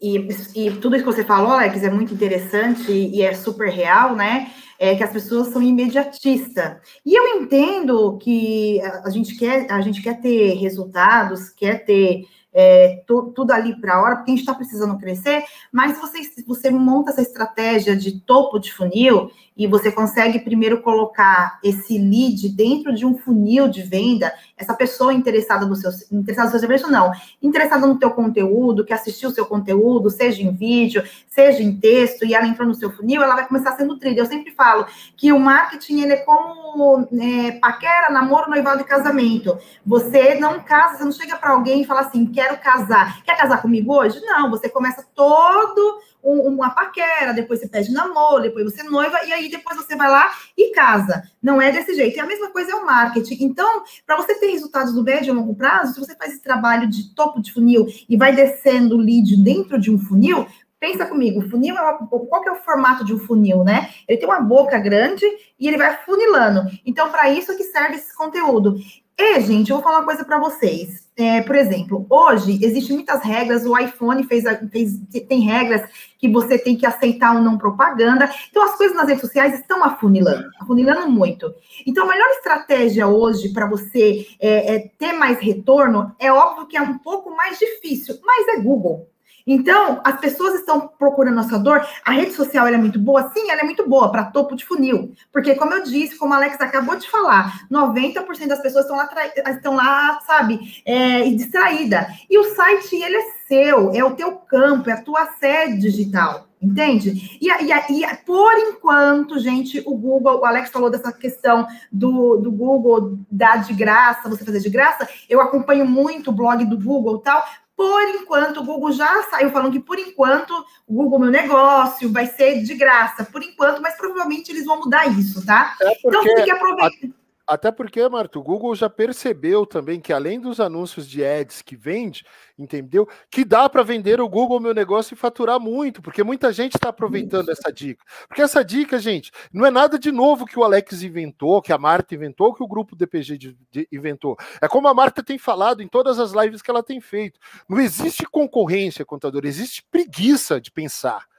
[0.00, 0.16] E,
[0.54, 4.50] e tudo isso que você falou, Alex, é muito interessante e é super real, né?
[4.78, 6.78] É que as pessoas são imediatistas.
[7.04, 13.02] E eu entendo que a gente quer, a gente quer ter resultados, quer ter é,
[13.06, 16.44] tu, tudo ali para a hora, porque a gente está precisando crescer, mas você, se
[16.44, 22.48] você monta essa estratégia de topo de funil e você consegue primeiro colocar esse lead
[22.50, 26.90] dentro de um funil de venda, essa pessoa interessada no seu, interessada no seu serviço,
[26.90, 31.74] não, interessada no teu conteúdo, que assistiu o seu conteúdo, seja em vídeo, seja em
[31.74, 34.20] texto, e ela entrou no seu funil, ela vai começar a ser nutrida.
[34.20, 34.86] Eu sempre falo
[35.16, 39.58] que o marketing, ele é como é, paquera, namoro, noivado e casamento.
[39.84, 43.22] Você não casa, você não chega para alguém e fala assim, quero casar.
[43.24, 44.20] Quer casar comigo hoje?
[44.20, 49.50] Não, você começa todo uma paquera, depois você pede namoro, depois você noiva, e aí
[49.50, 51.22] depois você vai lá e casa.
[51.42, 52.16] Não é desse jeito.
[52.16, 53.44] E a mesma coisa é o marketing.
[53.44, 56.88] Então, para você ter resultados do médio e longo prazo, se você faz esse trabalho
[56.88, 60.46] de topo de funil e vai descendo o lead dentro de um funil,
[60.80, 63.90] pensa comigo, funil é uma, qual que é o formato de um funil, né?
[64.08, 65.24] Ele tem uma boca grande
[65.58, 66.70] e ele vai funilando.
[66.84, 68.76] Então, para isso que serve esse conteúdo.
[69.22, 71.06] E, gente, eu vou falar uma coisa para vocês.
[71.14, 74.98] É, por exemplo, hoje existem muitas regras, o iPhone fez, fez,
[75.28, 75.86] tem regras
[76.18, 78.30] que você tem que aceitar ou não propaganda.
[78.48, 81.54] Então, as coisas nas redes sociais estão afunilando, afunilando muito.
[81.86, 86.78] Então, a melhor estratégia hoje para você é, é, ter mais retorno é óbvio que
[86.78, 89.06] é um pouco mais difícil, mas é Google.
[89.46, 91.86] Então, as pessoas estão procurando a sua dor.
[92.04, 93.30] A rede social é muito boa?
[93.30, 95.12] Sim, ela é muito boa para topo de funil.
[95.32, 99.08] Porque, como eu disse, como a Alex acabou de falar, 90% das pessoas estão lá,
[99.48, 102.06] estão lá sabe, é, distraída.
[102.28, 106.50] E o site, ele é seu, é o teu campo, é a tua sede digital.
[106.62, 107.38] Entende?
[107.40, 112.52] E, e, e, por enquanto, gente, o Google, o Alex falou dessa questão do, do
[112.52, 115.08] Google dar de graça, você fazer de graça.
[115.26, 117.42] Eu acompanho muito o blog do Google tal,
[117.80, 120.50] por enquanto, o Google já saiu falando que, por enquanto,
[120.86, 125.06] o Google Meu Negócio vai ser de graça, por enquanto, mas provavelmente eles vão mudar
[125.18, 125.74] isso, tá?
[125.80, 127.08] É então, tem que aproveitar.
[127.50, 131.74] Até porque, Marto, o Google já percebeu também que além dos anúncios de ads que
[131.74, 132.24] vende,
[132.56, 133.08] entendeu?
[133.28, 136.90] Que dá para vender o Google Meu Negócio e faturar muito, porque muita gente está
[136.90, 137.60] aproveitando Isso.
[137.60, 138.04] essa dica.
[138.28, 141.78] Porque essa dica, gente, não é nada de novo que o Alex inventou, que a
[141.78, 144.36] Marta inventou, que o grupo DPG de, de, inventou.
[144.62, 147.40] É como a Marta tem falado em todas as lives que ela tem feito.
[147.68, 151.29] Não existe concorrência, contador, existe preguiça de pensar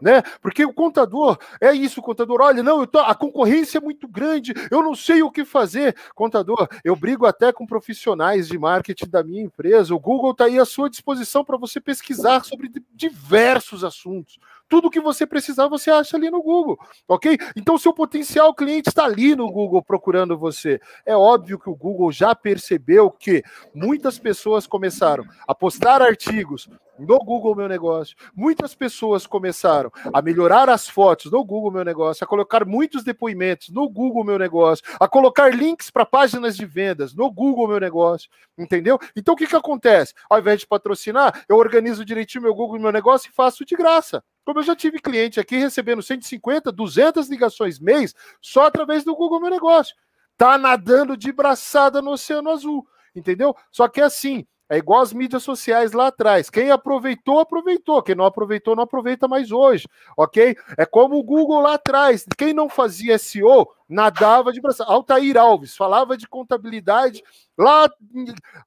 [0.00, 0.22] né?
[0.40, 4.52] Porque o contador é isso, o contador, olha, não, tô, a concorrência é muito grande,
[4.70, 5.96] eu não sei o que fazer.
[6.14, 9.94] Contador, eu brigo até com profissionais de marketing da minha empresa.
[9.94, 14.38] O Google está aí à sua disposição para você pesquisar sobre diversos assuntos.
[14.68, 17.38] Tudo que você precisar, você acha ali no Google, ok?
[17.56, 20.80] Então, seu potencial cliente está ali no Google procurando você.
[21.04, 23.42] É óbvio que o Google já percebeu que
[23.74, 28.16] muitas pessoas começaram a postar artigos no Google Meu Negócio.
[28.34, 33.68] Muitas pessoas começaram a melhorar as fotos no Google Meu Negócio, a colocar muitos depoimentos
[33.68, 38.28] no Google Meu Negócio, a colocar links para páginas de vendas no Google Meu Negócio,
[38.58, 38.98] entendeu?
[39.14, 40.14] Então o que, que acontece?
[40.28, 44.22] Ao invés de patrocinar, eu organizo direitinho meu Google Meu Negócio e faço de graça.
[44.46, 49.40] Como eu já tive cliente aqui recebendo 150, 200 ligações mês só através do Google
[49.40, 49.96] Meu Negócio.
[50.38, 53.56] Tá nadando de braçada no Oceano Azul, entendeu?
[53.72, 56.48] Só que é assim, é igual as mídias sociais lá atrás.
[56.48, 58.00] Quem aproveitou, aproveitou.
[58.00, 60.56] Quem não aproveitou, não aproveita mais hoje, ok?
[60.78, 62.24] É como o Google lá atrás.
[62.38, 64.82] Quem não fazia SEO, nadava de braço.
[64.82, 67.22] Altair Alves falava de contabilidade
[67.56, 67.88] lá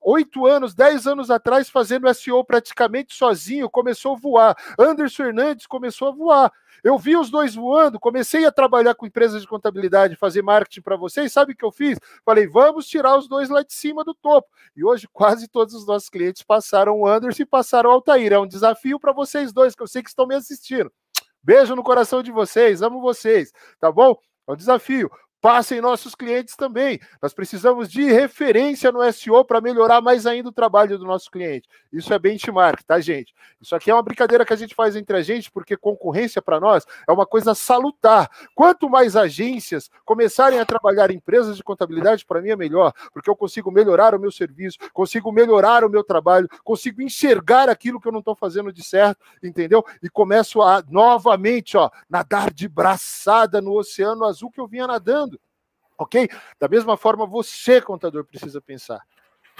[0.01, 4.57] oito anos, dez anos atrás, fazendo SEO praticamente sozinho, começou a voar.
[4.77, 6.51] Anderson Hernandes começou a voar.
[6.83, 10.95] Eu vi os dois voando, comecei a trabalhar com empresas de contabilidade, fazer marketing para
[10.95, 11.31] vocês.
[11.31, 11.99] Sabe o que eu fiz?
[12.23, 14.47] Falei, vamos tirar os dois lá de cima do topo.
[14.75, 18.31] E hoje quase todos os nossos clientes passaram o Anderson e passaram o Altair.
[18.31, 20.91] É um desafio para vocês dois, que eu sei que estão me assistindo.
[21.43, 24.17] Beijo no coração de vocês, amo vocês, tá bom?
[24.49, 25.11] É um desafio
[25.41, 26.99] passem nossos clientes também.
[27.21, 31.67] Nós precisamos de referência no SEO para melhorar mais ainda o trabalho do nosso cliente.
[31.91, 33.33] Isso é benchmark, tá, gente?
[33.61, 36.59] Isso aqui é uma brincadeira que a gente faz entre a gente, porque concorrência para
[36.59, 38.29] nós é uma coisa salutar.
[38.53, 43.29] Quanto mais agências começarem a trabalhar em empresas de contabilidade, para mim é melhor, porque
[43.29, 48.07] eu consigo melhorar o meu serviço, consigo melhorar o meu trabalho, consigo enxergar aquilo que
[48.07, 49.83] eu não estou fazendo de certo, entendeu?
[50.01, 55.28] E começo a novamente, ó, nadar de braçada no oceano azul que eu vinha nadando
[55.99, 56.29] Ok?
[56.57, 59.05] Da mesma forma, você, contador, precisa pensar.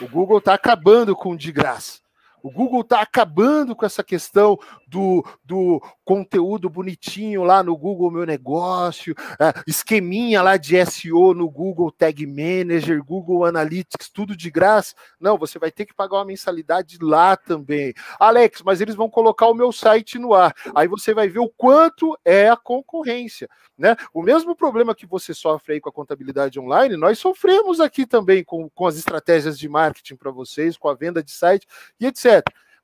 [0.01, 1.99] O Google está acabando com de graça.
[2.41, 8.25] O Google está acabando com essa questão do, do conteúdo bonitinho lá no Google Meu
[8.25, 14.95] Negócio, é, esqueminha lá de SEO no Google Tag Manager, Google Analytics, tudo de graça.
[15.19, 17.93] Não, você vai ter que pagar uma mensalidade lá também.
[18.19, 20.53] Alex, mas eles vão colocar o meu site no ar.
[20.73, 23.49] Aí você vai ver o quanto é a concorrência.
[23.77, 23.95] Né?
[24.13, 28.43] O mesmo problema que você sofre aí com a contabilidade online, nós sofremos aqui também
[28.43, 31.65] com, com as estratégias de marketing para vocês, com a venda de site
[31.99, 32.28] e etc.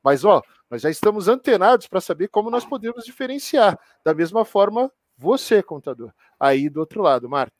[0.03, 3.79] Mas, ó, nós já estamos antenados para saber como nós podemos diferenciar.
[4.03, 7.55] Da mesma forma, você, contador, aí do outro lado, Marta.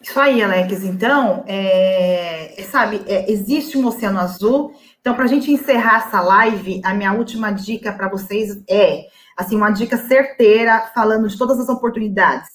[0.00, 0.84] Isso aí, Alex.
[0.84, 4.72] Então, é, sabe, é, existe um oceano azul.
[5.00, 9.56] Então, para a gente encerrar essa live, a minha última dica para vocês é, assim,
[9.56, 12.48] uma dica certeira, falando de todas as oportunidades.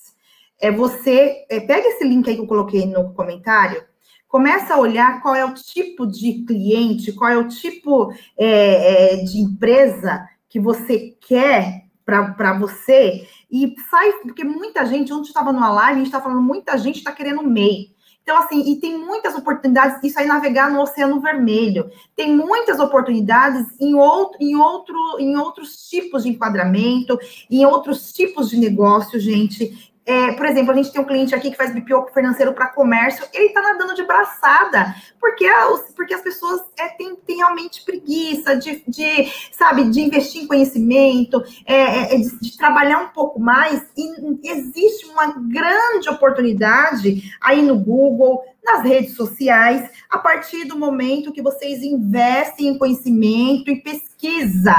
[0.59, 3.83] É você, é, pega esse link aí que eu coloquei no comentário,
[4.33, 9.15] começa a olhar qual é o tipo de cliente, qual é o tipo é, é,
[9.17, 15.71] de empresa que você quer para você e sai, porque muita gente, onde estava numa
[15.71, 17.93] live, a gente está falando, muita gente está querendo MEI.
[18.23, 21.91] Então, assim, e tem muitas oportunidades, isso aí navegar no Oceano Vermelho.
[22.15, 27.19] Tem muitas oportunidades em, outro, em, outro, em outros tipos de enquadramento,
[27.51, 29.92] em outros tipos de negócio, gente.
[30.05, 33.25] É, por exemplo, a gente tem um cliente aqui que faz BPO financeiro para comércio,
[33.33, 35.47] ele está nadando de braçada, porque,
[35.95, 41.41] porque as pessoas é, têm, têm realmente preguiça de, de, sabe, de investir em conhecimento,
[41.65, 47.61] é, é, é, de, de, trabalhar um pouco mais, e existe uma grande oportunidade aí
[47.61, 53.81] no Google, nas redes sociais, a partir do momento que vocês investem em conhecimento e
[53.81, 54.75] pesquisa.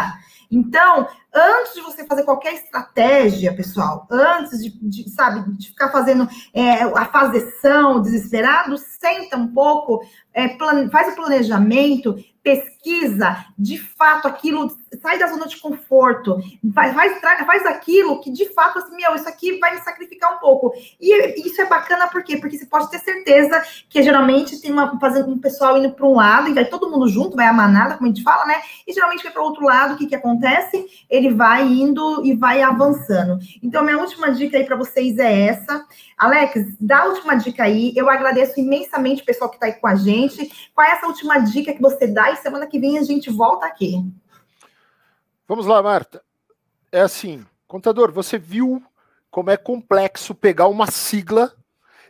[0.51, 6.29] Então, antes de você fazer qualquer estratégia, pessoal, antes de, de sabe, de ficar fazendo
[6.53, 10.01] é, a fazeção desesperado, senta um pouco,
[10.33, 10.57] é,
[10.91, 16.39] faz o planejamento, pesquisa de fato aquilo, sai da zona de conforto,
[16.75, 20.39] faz, faz, faz aquilo que de fato, assim, meu, isso aqui vai me sacrificar um
[20.39, 20.75] pouco.
[21.01, 22.37] E isso é bacana por quê?
[22.37, 26.17] Porque você pode ter certeza que geralmente tem uma, fazendo um pessoal indo para um
[26.17, 28.61] lado e vai todo mundo junto, vai a manada, como a gente fala, né?
[28.87, 30.87] E geralmente vai para o outro lado, o que, que acontece?
[31.09, 33.39] Ele vai indo e vai avançando.
[33.63, 35.87] Então, minha última dica aí para vocês é essa.
[36.19, 37.93] Alex, dá a última dica aí.
[37.97, 40.71] Eu agradeço imensamente o pessoal que está aí com a gente.
[40.75, 42.34] Qual é essa última dica que você dá?
[42.37, 44.05] Semana que vem a gente volta aqui.
[45.47, 46.23] Vamos lá, Marta.
[46.91, 48.83] É assim, contador, você viu
[49.31, 51.53] como é complexo pegar uma sigla,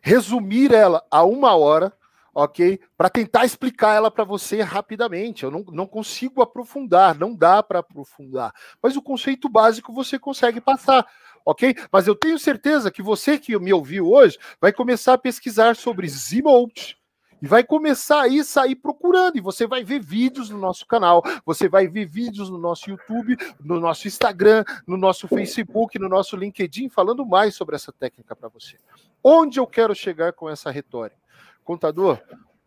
[0.03, 1.93] resumir ela a uma hora,
[2.35, 2.79] ok?
[2.97, 5.45] Para tentar explicar ela para você rapidamente.
[5.45, 8.53] Eu não, não consigo aprofundar, não dá para aprofundar.
[8.83, 11.07] Mas o conceito básico você consegue passar
[11.45, 11.77] ok?
[11.93, 16.09] Mas eu tenho certeza que você que me ouviu hoje vai começar a pesquisar sobre
[16.09, 16.97] Zmote
[17.45, 19.37] e vai começar aí sair procurando.
[19.37, 23.37] E você vai ver vídeos no nosso canal, você vai ver vídeos no nosso YouTube,
[23.61, 28.49] no nosso Instagram, no nosso Facebook, no nosso LinkedIn, falando mais sobre essa técnica para
[28.49, 28.79] você.
[29.23, 31.21] Onde eu quero chegar com essa retórica?
[31.63, 32.19] Contador,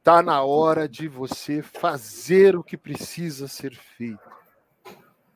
[0.03, 4.29] tá na hora de você fazer o que precisa ser feito.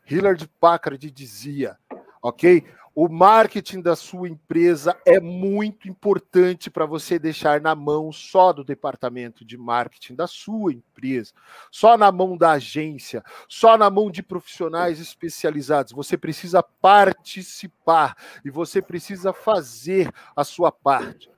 [0.07, 1.79] Hillard Packard dizia,
[2.21, 2.63] ok?
[2.93, 8.65] O marketing da sua empresa é muito importante para você deixar na mão só do
[8.65, 11.31] departamento de marketing da sua empresa,
[11.71, 15.93] só na mão da agência, só na mão de profissionais especializados.
[15.93, 21.29] Você precisa participar e você precisa fazer a sua parte.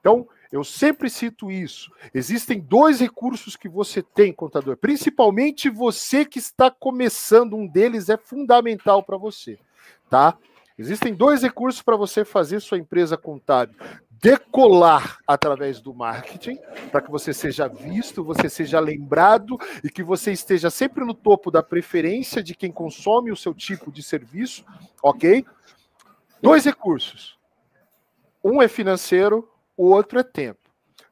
[0.00, 1.90] Então, eu sempre cito isso.
[2.12, 8.16] Existem dois recursos que você tem, contador, principalmente você que está começando, um deles é
[8.18, 9.58] fundamental para você,
[10.10, 10.36] tá?
[10.78, 13.76] Existem dois recursos para você fazer sua empresa contábil
[14.20, 16.58] decolar através do marketing,
[16.90, 21.50] para que você seja visto, você seja lembrado e que você esteja sempre no topo
[21.50, 24.64] da preferência de quem consome o seu tipo de serviço,
[25.02, 25.44] ok?
[26.42, 27.38] Dois recursos.
[28.42, 30.60] Um é financeiro, o outro é tempo.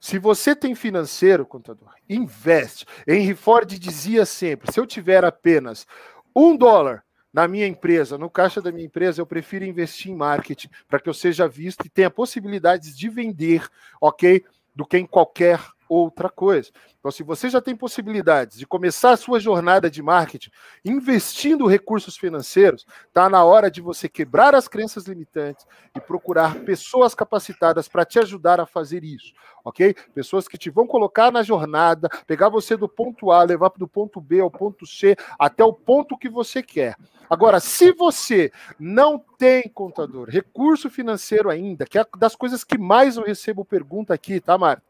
[0.01, 2.87] Se você tem financeiro, contador, investe.
[3.07, 5.87] Henry Ford dizia sempre: se eu tiver apenas
[6.35, 10.69] um dólar na minha empresa, no caixa da minha empresa, eu prefiro investir em marketing
[10.89, 13.69] para que eu seja visto e tenha possibilidades de vender,
[14.01, 14.45] ok?
[14.75, 16.71] Do que em qualquer outra coisa.
[16.99, 20.51] Então, se você já tem possibilidades de começar a sua jornada de marketing
[20.85, 25.67] investindo recursos financeiros, está na hora de você quebrar as crenças limitantes
[25.97, 29.33] e procurar pessoas capacitadas para te ajudar a fazer isso,
[29.65, 29.95] ok?
[30.15, 34.21] Pessoas que te vão colocar na jornada, pegar você do ponto A, levar do ponto
[34.21, 36.97] B ao ponto C, até o ponto que você quer.
[37.29, 43.17] Agora, se você não tem, contador, recurso financeiro ainda, que é das coisas que mais
[43.17, 44.83] eu recebo pergunta aqui, tá, Marta?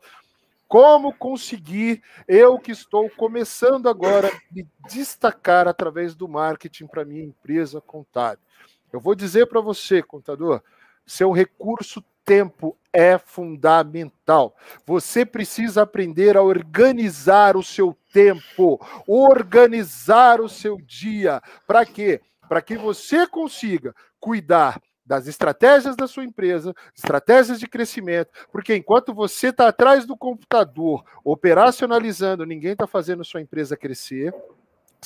[0.69, 7.81] Como conseguir, eu que estou começando agora, me destacar através do marketing para minha empresa
[7.81, 8.45] contábil?
[8.93, 10.63] Eu vou dizer para você, contador,
[11.07, 14.57] seu recurso tempo é fundamental.
[14.85, 21.41] Você precisa aprender a organizar o seu tempo, organizar o seu dia.
[21.67, 22.21] Para quê?
[22.49, 29.15] Para que você consiga cuidar das estratégias da sua empresa, estratégias de crescimento, porque enquanto
[29.15, 34.35] você está atrás do computador operacionalizando, ninguém está fazendo sua empresa crescer.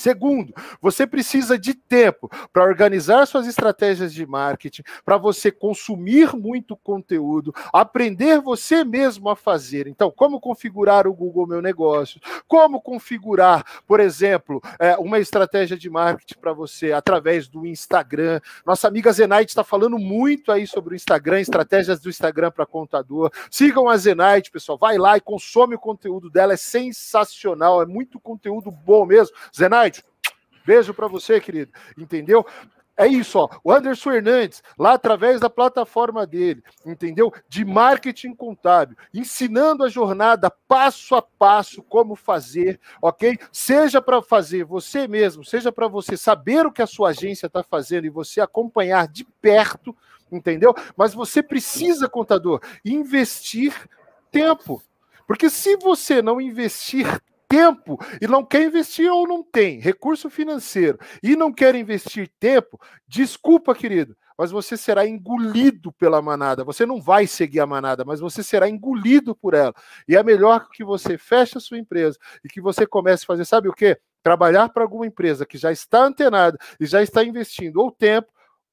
[0.00, 6.74] Segundo, você precisa de tempo para organizar suas estratégias de marketing, para você consumir muito
[6.74, 9.86] conteúdo, aprender você mesmo a fazer.
[9.86, 15.90] Então, como configurar o Google Meu Negócio, como configurar, por exemplo, é, uma estratégia de
[15.90, 18.40] marketing para você através do Instagram.
[18.64, 23.30] Nossa amiga Zenaide está falando muito aí sobre o Instagram, estratégias do Instagram para contador.
[23.50, 24.78] Sigam a Zenaide, pessoal.
[24.78, 29.36] Vai lá e consome o conteúdo dela, é sensacional, é muito conteúdo bom mesmo.
[29.54, 29.89] Zenaide,
[30.64, 31.72] Beijo para você, querido.
[31.96, 32.44] Entendeu?
[33.00, 33.48] É isso, ó.
[33.64, 37.32] O Anderson Hernandes, lá através da plataforma dele, entendeu?
[37.48, 43.38] De marketing contábil, ensinando a jornada passo a passo como fazer, ok?
[43.50, 47.62] Seja para fazer você mesmo, seja para você saber o que a sua agência está
[47.62, 49.96] fazendo e você acompanhar de perto,
[50.30, 50.74] entendeu?
[50.94, 53.74] Mas você precisa, contador, investir
[54.30, 54.82] tempo.
[55.26, 57.06] Porque se você não investir
[57.50, 62.80] tempo e não quer investir ou não tem recurso financeiro e não quer investir tempo,
[63.08, 66.62] desculpa, querido, mas você será engolido pela manada.
[66.62, 69.74] Você não vai seguir a manada, mas você será engolido por ela.
[70.08, 73.44] E é melhor que você feche a sua empresa e que você comece a fazer,
[73.44, 73.98] sabe o quê?
[74.22, 78.28] Trabalhar para alguma empresa que já está antenada e já está investindo ou tempo,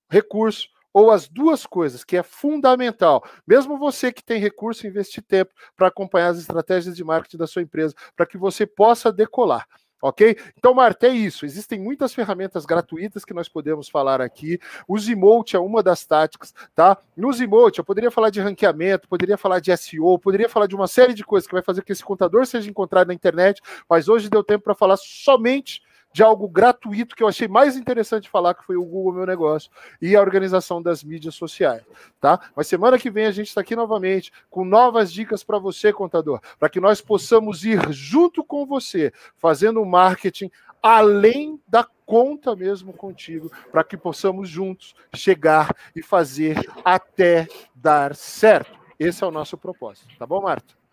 [0.09, 3.23] recurso ou as duas coisas, que é fundamental.
[3.45, 7.61] Mesmo você que tem recurso, investir tempo para acompanhar as estratégias de marketing da sua
[7.61, 9.67] empresa, para que você possa decolar.
[10.01, 10.35] Ok?
[10.57, 11.45] Então, Marta, é isso.
[11.45, 14.59] Existem muitas ferramentas gratuitas que nós podemos falar aqui.
[14.87, 16.97] O Zimote é uma das táticas, tá?
[17.15, 20.87] No Zimote, eu poderia falar de ranqueamento, poderia falar de SEO, poderia falar de uma
[20.87, 24.31] série de coisas que vai fazer que esse contador seja encontrado na internet, mas hoje
[24.31, 25.79] deu tempo para falar somente
[26.17, 29.69] de algo gratuito que eu achei mais interessante falar, que foi o Google Meu Negócio
[30.01, 31.83] e a organização das mídias sociais,
[32.19, 32.39] tá?
[32.55, 36.41] Mas semana que vem a gente está aqui novamente com novas dicas para você, contador,
[36.57, 40.49] para que nós possamos ir junto com você, fazendo marketing
[40.81, 48.75] além da conta mesmo contigo, para que possamos juntos chegar e fazer até dar certo.
[48.99, 50.86] Esse é o nosso propósito, tá bom, Marta?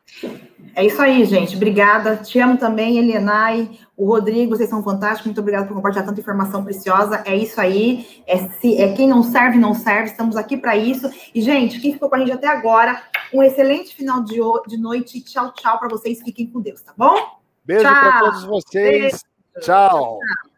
[0.76, 1.56] É isso aí, gente.
[1.56, 2.16] Obrigada.
[2.16, 5.26] Te amo também, Elianai, o Rodrigo, vocês são fantásticos.
[5.26, 7.22] Muito obrigada por compartilhar tanta informação preciosa.
[7.24, 8.22] É isso aí.
[8.26, 10.10] É, se, é quem não serve, não serve.
[10.10, 11.08] Estamos aqui para isso.
[11.34, 13.02] E, gente, quem ficou com a gente até agora,
[13.32, 15.20] Um excelente final de, de noite.
[15.20, 16.20] Tchau, tchau para vocês.
[16.22, 17.14] Fiquem com Deus, tá bom?
[17.64, 19.00] Beijo para todos vocês.
[19.00, 19.18] Beijo.
[19.60, 20.18] tchau.
[20.18, 20.53] tchau.